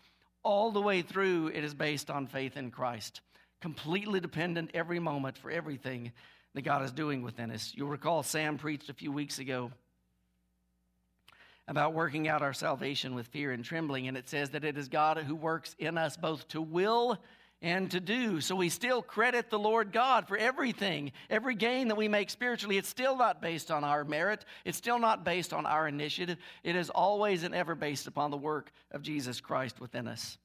[0.44, 3.22] all the way through it is based on faith in Christ
[3.62, 6.12] completely dependent every moment for everything
[6.54, 7.72] that God is doing within us.
[7.74, 9.70] You'll recall Sam preached a few weeks ago
[11.68, 14.88] about working out our salvation with fear and trembling, and it says that it is
[14.88, 17.18] God who works in us both to will
[17.62, 18.40] and to do.
[18.40, 22.76] So we still credit the Lord God for everything, every gain that we make spiritually.
[22.76, 26.36] It's still not based on our merit, it's still not based on our initiative.
[26.64, 30.36] It is always and ever based upon the work of Jesus Christ within us.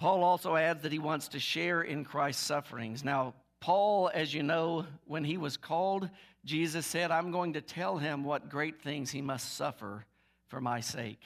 [0.00, 3.04] Paul also adds that he wants to share in Christ's sufferings.
[3.04, 6.08] Now, Paul, as you know, when he was called,
[6.42, 10.06] Jesus said, I'm going to tell him what great things he must suffer
[10.48, 11.20] for my sake.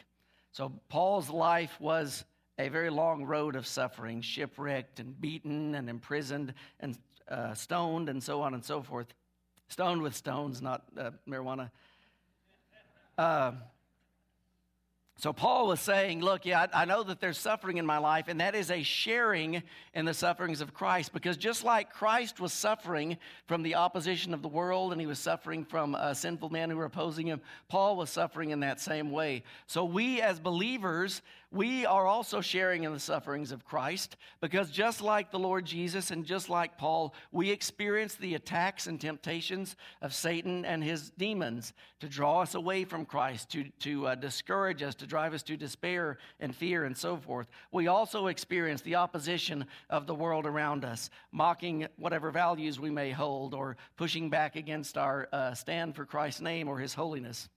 [0.51, 2.25] So, Paul's life was
[2.59, 6.99] a very long road of suffering, shipwrecked and beaten and imprisoned and
[7.29, 9.07] uh, stoned and so on and so forth.
[9.69, 11.71] Stoned with stones, not uh, marijuana.
[13.17, 13.53] Uh,
[15.17, 18.41] so Paul was saying, Look, yeah, I know that there's suffering in my life, and
[18.41, 19.63] that is a sharing
[19.95, 21.13] in the sufferings of Christ.
[21.13, 25.21] Because just like Christ was suffering from the opposition of the world, and he was
[25.21, 29.13] suffering from uh, sinful men who were opposing him, Paul was suffering in that same
[29.13, 29.45] way.
[29.67, 31.23] So we as believers,
[31.55, 36.11] we are also sharing in the sufferings of Christ because just like the Lord Jesus
[36.11, 41.73] and just like Paul, we experience the attacks and temptations of Satan and his demons
[42.01, 45.57] to draw us away from Christ, to, to uh, discourage us, to drive us to
[45.57, 47.47] despair and fear and so forth.
[47.71, 53.13] We also experience the opposition of the world around us, mocking whatever values we may
[53.13, 57.49] hold or pushing back against our uh, stand for Christ's name or his holiness.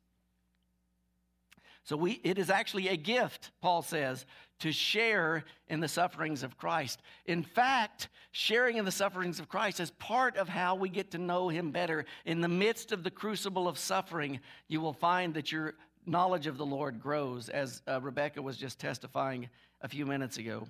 [1.87, 4.25] So we, it is actually a gift, Paul says,
[4.59, 7.01] to share in the sufferings of Christ.
[7.27, 11.17] In fact, sharing in the sufferings of Christ is part of how we get to
[11.17, 12.03] know him better.
[12.25, 15.75] In the midst of the crucible of suffering, you will find that your
[16.05, 19.47] knowledge of the Lord grows, as uh, Rebecca was just testifying
[19.79, 20.67] a few minutes ago.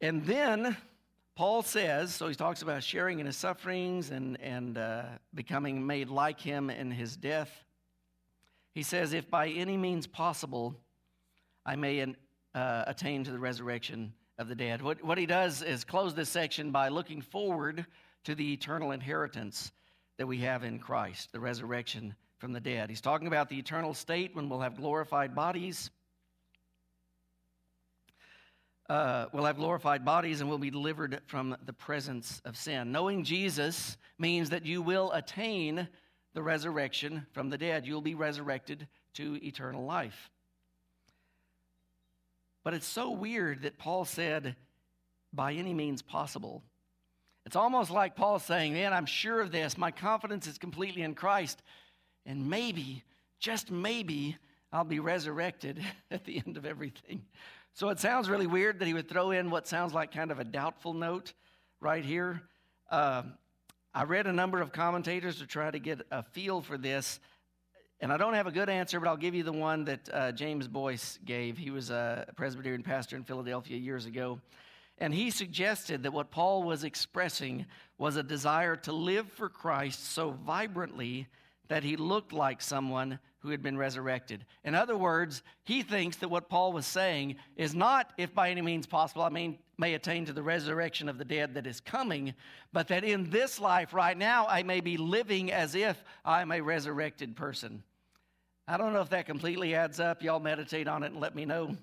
[0.00, 0.76] And then
[1.36, 5.02] Paul says, so he talks about sharing in his sufferings and, and uh,
[5.34, 7.50] becoming made like him in his death.
[8.72, 10.76] He says, if by any means possible,
[11.66, 12.06] I may
[12.54, 14.80] uh, attain to the resurrection of the dead.
[14.80, 17.84] What, what he does is close this section by looking forward
[18.24, 19.72] to the eternal inheritance
[20.18, 22.90] that we have in Christ, the resurrection from the dead.
[22.90, 25.90] He's talking about the eternal state when we'll have glorified bodies
[28.88, 32.92] uh, will have glorified bodies and will be delivered from the presence of sin.
[32.92, 35.88] Knowing Jesus means that you will attain
[36.34, 37.86] the resurrection from the dead.
[37.86, 40.30] You'll be resurrected to eternal life.
[42.62, 44.56] But it's so weird that Paul said,
[45.32, 46.62] by any means possible.
[47.44, 49.76] It's almost like Paul saying, Man, I'm sure of this.
[49.76, 51.62] My confidence is completely in Christ.
[52.24, 53.04] And maybe,
[53.38, 54.38] just maybe,
[54.72, 57.22] I'll be resurrected at the end of everything.
[57.76, 60.38] So it sounds really weird that he would throw in what sounds like kind of
[60.38, 61.32] a doubtful note
[61.80, 62.40] right here.
[62.88, 63.24] Uh,
[63.92, 67.18] I read a number of commentators to try to get a feel for this,
[67.98, 70.30] and I don't have a good answer, but I'll give you the one that uh,
[70.30, 71.58] James Boice gave.
[71.58, 74.38] He was a Presbyterian pastor in Philadelphia years ago.
[74.98, 77.66] And he suggested that what Paul was expressing
[77.98, 81.26] was a desire to live for Christ so vibrantly
[81.68, 84.44] that he looked like someone who had been resurrected.
[84.64, 88.62] In other words, he thinks that what Paul was saying is not if by any
[88.62, 92.34] means possible I mean, may attain to the resurrection of the dead that is coming,
[92.72, 96.60] but that in this life right now I may be living as if I'm a
[96.60, 97.82] resurrected person.
[98.66, 100.22] I don't know if that completely adds up.
[100.22, 101.76] Y'all meditate on it and let me know.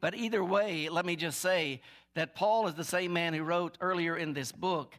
[0.00, 1.82] But either way, let me just say
[2.14, 4.94] that Paul is the same man who wrote earlier in this book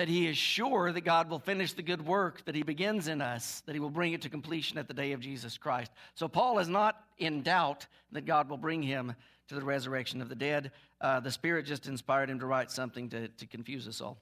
[0.00, 3.20] that he is sure that God will finish the good work that he begins in
[3.20, 5.92] us, that he will bring it to completion at the day of Jesus Christ.
[6.14, 9.14] So Paul is not in doubt that God will bring him
[9.48, 10.70] to the resurrection of the dead.
[11.02, 14.16] Uh, the Spirit just inspired him to write something to, to confuse us all.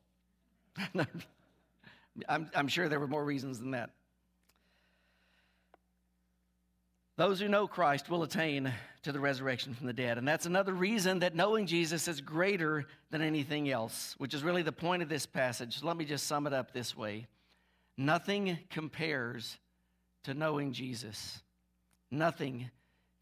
[2.29, 3.91] I'm, I'm sure there were more reasons than that.
[7.15, 8.75] Those who know Christ will attain
[9.09, 10.19] to the resurrection from the dead.
[10.19, 14.61] And that's another reason that knowing Jesus is greater than anything else, which is really
[14.61, 15.83] the point of this passage.
[15.83, 17.27] Let me just sum it up this way
[17.97, 19.57] Nothing compares
[20.25, 21.41] to knowing Jesus.
[22.11, 22.71] Nothing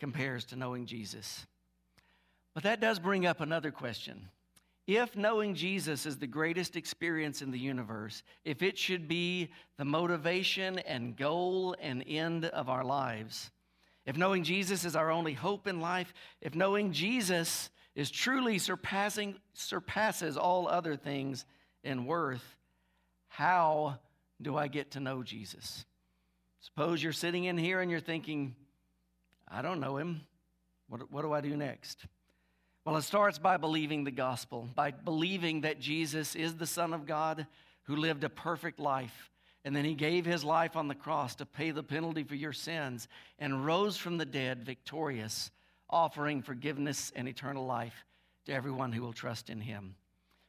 [0.00, 1.46] compares to knowing Jesus.
[2.52, 4.28] But that does bring up another question.
[4.88, 9.84] If knowing Jesus is the greatest experience in the universe, if it should be the
[9.84, 13.52] motivation and goal and end of our lives,
[14.06, 19.36] if knowing Jesus is our only hope in life, if knowing Jesus is truly surpassing
[19.52, 21.44] surpasses all other things
[21.82, 22.56] in worth,
[23.28, 23.98] how
[24.40, 25.84] do I get to know Jesus?
[26.60, 28.54] Suppose you're sitting in here and you're thinking,
[29.48, 30.22] I don't know him.
[30.88, 32.06] What, what do I do next?
[32.84, 37.06] Well, it starts by believing the gospel, by believing that Jesus is the Son of
[37.06, 37.46] God
[37.84, 39.30] who lived a perfect life
[39.66, 42.52] and then he gave his life on the cross to pay the penalty for your
[42.52, 43.08] sins
[43.40, 45.50] and rose from the dead victorious,
[45.90, 48.04] offering forgiveness and eternal life
[48.44, 49.96] to everyone who will trust in him.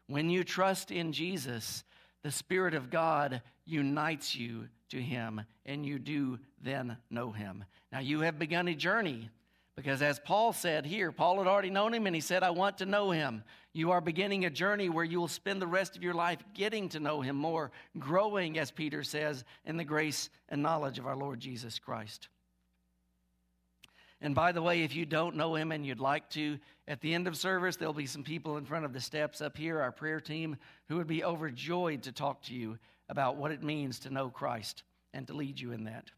[0.05, 1.83] When you trust in Jesus,
[2.21, 7.65] the Spirit of God unites you to him, and you do then know him.
[7.91, 9.31] Now, you have begun a journey
[9.77, 12.79] because, as Paul said here, Paul had already known him and he said, I want
[12.79, 13.43] to know him.
[13.73, 16.89] You are beginning a journey where you will spend the rest of your life getting
[16.89, 21.15] to know him more, growing, as Peter says, in the grace and knowledge of our
[21.15, 22.27] Lord Jesus Christ.
[24.19, 26.57] And by the way, if you don't know him and you'd like to,
[26.87, 29.55] at the end of service, there'll be some people in front of the steps up
[29.55, 30.57] here, our prayer team,
[30.89, 34.81] who would be overjoyed to talk to you about what it means to know Christ
[35.13, 36.09] and to lead you in that.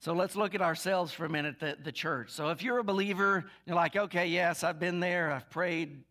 [0.00, 2.30] So let's look at ourselves for a minute, the, the church.
[2.30, 6.02] So if you're a believer, you're like, okay, yes, I've been there, I've prayed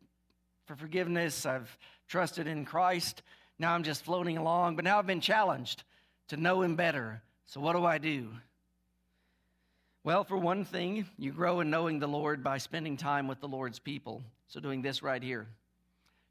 [0.65, 1.75] for forgiveness, I've
[2.07, 3.23] trusted in Christ.
[3.57, 5.83] Now I'm just floating along, but now I've been challenged
[6.27, 7.23] to know Him better.
[7.47, 8.29] So what do I do?
[10.03, 13.47] Well, for one thing, you grow in knowing the Lord by spending time with the
[13.47, 14.21] Lord's people.
[14.47, 15.47] So doing this right here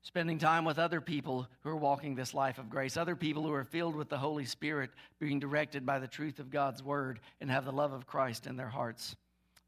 [0.03, 3.53] spending time with other people who are walking this life of grace, other people who
[3.53, 7.51] are filled with the Holy Spirit, being directed by the truth of God's word, and
[7.51, 9.17] have the love of Christ in their hearts.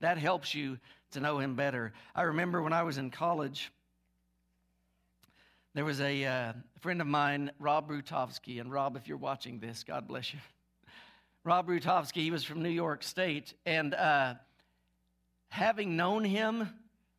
[0.01, 0.79] That helps you
[1.13, 1.93] to know Him better.
[2.15, 3.71] I remember when I was in college,
[5.75, 9.85] there was a uh, friend of mine, Rob Rutovsky, and Rob, if you're watching this,
[9.85, 10.41] God bless you.
[11.45, 14.35] Rob Rutovsky, he was from New York State, and uh,
[15.49, 16.69] having known him,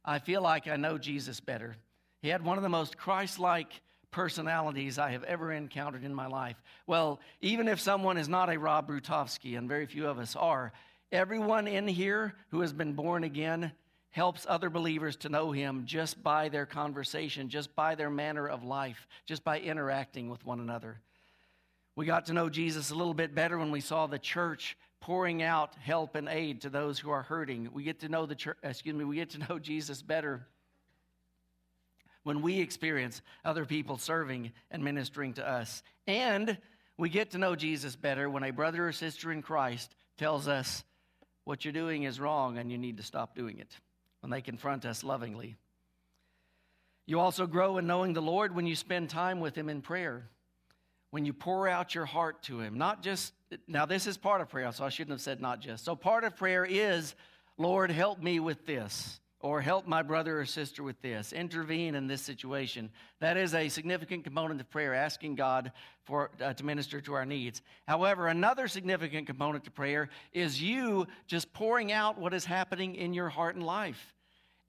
[0.03, 1.77] I feel like I know Jesus better.
[2.21, 6.27] He had one of the most Christ like personalities I have ever encountered in my
[6.27, 6.61] life.
[6.85, 10.73] Well, even if someone is not a Rob Rutovsky, and very few of us are,
[11.11, 13.71] everyone in here who has been born again
[14.11, 18.63] helps other believers to know him just by their conversation, just by their manner of
[18.63, 20.99] life, just by interacting with one another.
[21.95, 25.41] We got to know Jesus a little bit better when we saw the church pouring
[25.41, 27.69] out help and aid to those who are hurting.
[27.73, 30.45] We get to know the church, excuse me, we get to know Jesus better
[32.23, 35.83] when we experience other people serving and ministering to us.
[36.07, 36.57] And
[36.97, 40.83] we get to know Jesus better when a brother or sister in Christ tells us
[41.43, 43.75] what you're doing is wrong and you need to stop doing it,
[44.19, 45.55] when they confront us lovingly.
[47.07, 50.29] You also grow in knowing the Lord when you spend time with Him in prayer,
[51.09, 52.77] when you pour out your heart to Him.
[52.77, 53.33] Not just,
[53.67, 55.83] now, this is part of prayer, so I shouldn't have said not just.
[55.83, 57.15] So, part of prayer is,
[57.57, 62.07] Lord, help me with this or help my brother or sister with this, intervene in
[62.07, 62.89] this situation.
[63.19, 65.71] That is a significant component of prayer, asking God
[66.05, 67.61] for, uh, to minister to our needs.
[67.87, 73.13] However, another significant component to prayer is you just pouring out what is happening in
[73.13, 74.13] your heart and life.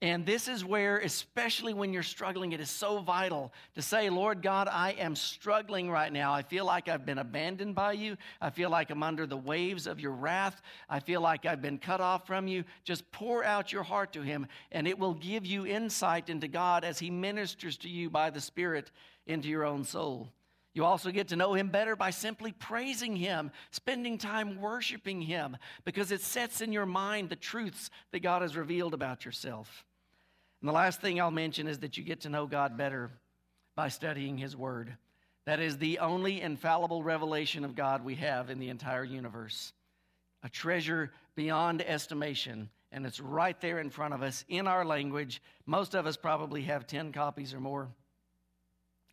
[0.01, 4.41] And this is where, especially when you're struggling, it is so vital to say, Lord
[4.41, 6.33] God, I am struggling right now.
[6.33, 8.17] I feel like I've been abandoned by you.
[8.41, 10.61] I feel like I'm under the waves of your wrath.
[10.89, 12.65] I feel like I've been cut off from you.
[12.83, 16.83] Just pour out your heart to Him, and it will give you insight into God
[16.83, 18.91] as He ministers to you by the Spirit
[19.25, 20.27] into your own soul.
[20.73, 25.57] You also get to know him better by simply praising him, spending time worshiping him,
[25.85, 29.85] because it sets in your mind the truths that God has revealed about yourself.
[30.61, 33.11] And the last thing I'll mention is that you get to know God better
[33.75, 34.95] by studying his word.
[35.45, 39.73] That is the only infallible revelation of God we have in the entire universe.
[40.41, 45.41] A treasure beyond estimation, and it's right there in front of us in our language.
[45.65, 47.89] Most of us probably have 10 copies or more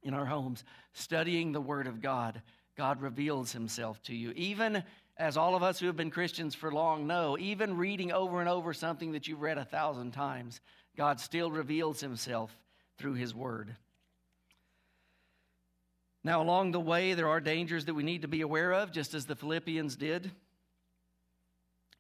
[0.03, 2.43] in our homes, studying the Word of God,
[2.77, 4.33] God reveals Himself to you.
[4.37, 4.83] Even
[5.17, 8.49] as all of us who have been Christians for long know, even reading over and
[8.49, 10.61] over something that you've read a thousand times,
[10.97, 12.57] God still reveals Himself
[12.99, 13.77] through His Word.
[16.23, 19.15] Now, along the way, there are dangers that we need to be aware of, just
[19.15, 20.31] as the Philippians did.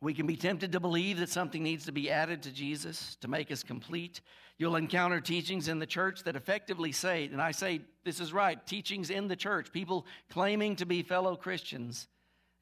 [0.03, 3.28] We can be tempted to believe that something needs to be added to Jesus to
[3.28, 4.22] make us complete.
[4.57, 8.64] You'll encounter teachings in the church that effectively say, and I say this is right,
[8.66, 12.09] teachings in the church, people claiming to be fellow Christians,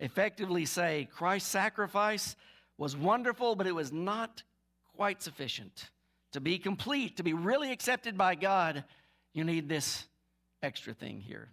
[0.01, 2.35] effectively say Christ's sacrifice
[2.77, 4.43] was wonderful, but it was not
[4.97, 5.91] quite sufficient.
[6.33, 8.85] To be complete, to be really accepted by God,
[9.33, 10.07] you need this
[10.63, 11.51] extra thing here.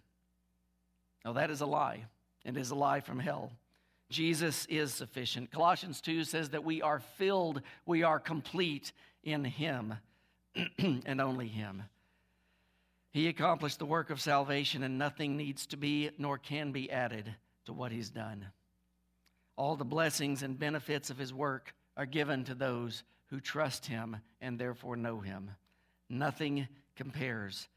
[1.24, 2.04] Now, that is a lie.
[2.44, 3.52] It is a lie from hell.
[4.08, 5.50] Jesus is sufficient.
[5.50, 8.92] Colossians 2 says that we are filled, we are complete
[9.24, 9.94] in Him
[10.78, 11.82] and only Him.
[13.10, 17.34] He accomplished the work of salvation, and nothing needs to be nor can be added
[17.64, 18.46] to what He's done.
[19.56, 24.18] All the blessings and benefits of His work are given to those who trust Him
[24.40, 25.50] and therefore know Him.
[26.08, 27.68] Nothing compares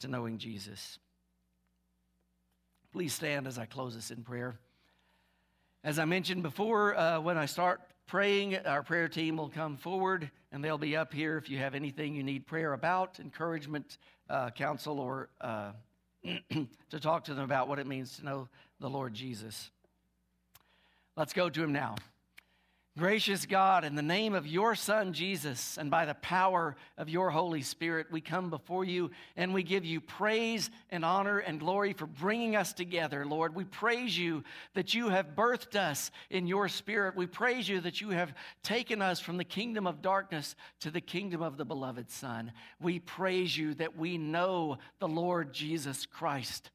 [0.00, 0.98] to knowing Jesus.
[2.92, 4.58] Please stand as I close this in prayer.
[5.84, 10.28] As I mentioned before, uh, when I start praying, our prayer team will come forward
[10.50, 13.98] and they'll be up here if you have anything you need prayer about, encouragement,
[14.28, 15.70] uh, counsel, or uh,
[16.90, 18.48] to talk to them about what it means to know
[18.80, 19.70] the Lord Jesus.
[21.16, 21.94] Let's go to him now.
[22.98, 27.30] Gracious God, in the name of your Son Jesus and by the power of your
[27.30, 31.92] Holy Spirit, we come before you and we give you praise and honor and glory
[31.92, 33.54] for bringing us together, Lord.
[33.54, 34.42] We praise you
[34.74, 37.14] that you have birthed us in your Spirit.
[37.14, 38.34] We praise you that you have
[38.64, 42.50] taken us from the kingdom of darkness to the kingdom of the beloved Son.
[42.80, 46.72] We praise you that we know the Lord Jesus Christ.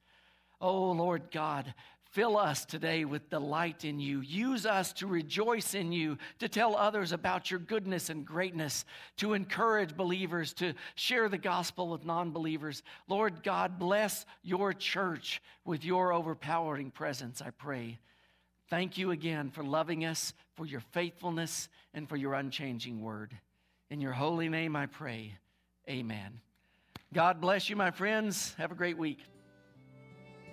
[0.61, 1.73] Oh, Lord God,
[2.13, 4.21] Fill us today with delight in you.
[4.21, 8.85] Use us to rejoice in you, to tell others about your goodness and greatness,
[9.17, 12.83] to encourage believers, to share the gospel with non believers.
[13.07, 17.97] Lord God, bless your church with your overpowering presence, I pray.
[18.69, 23.35] Thank you again for loving us, for your faithfulness, and for your unchanging word.
[23.89, 25.33] In your holy name I pray.
[25.89, 26.41] Amen.
[27.11, 28.53] God bless you, my friends.
[28.59, 29.17] Have a great week.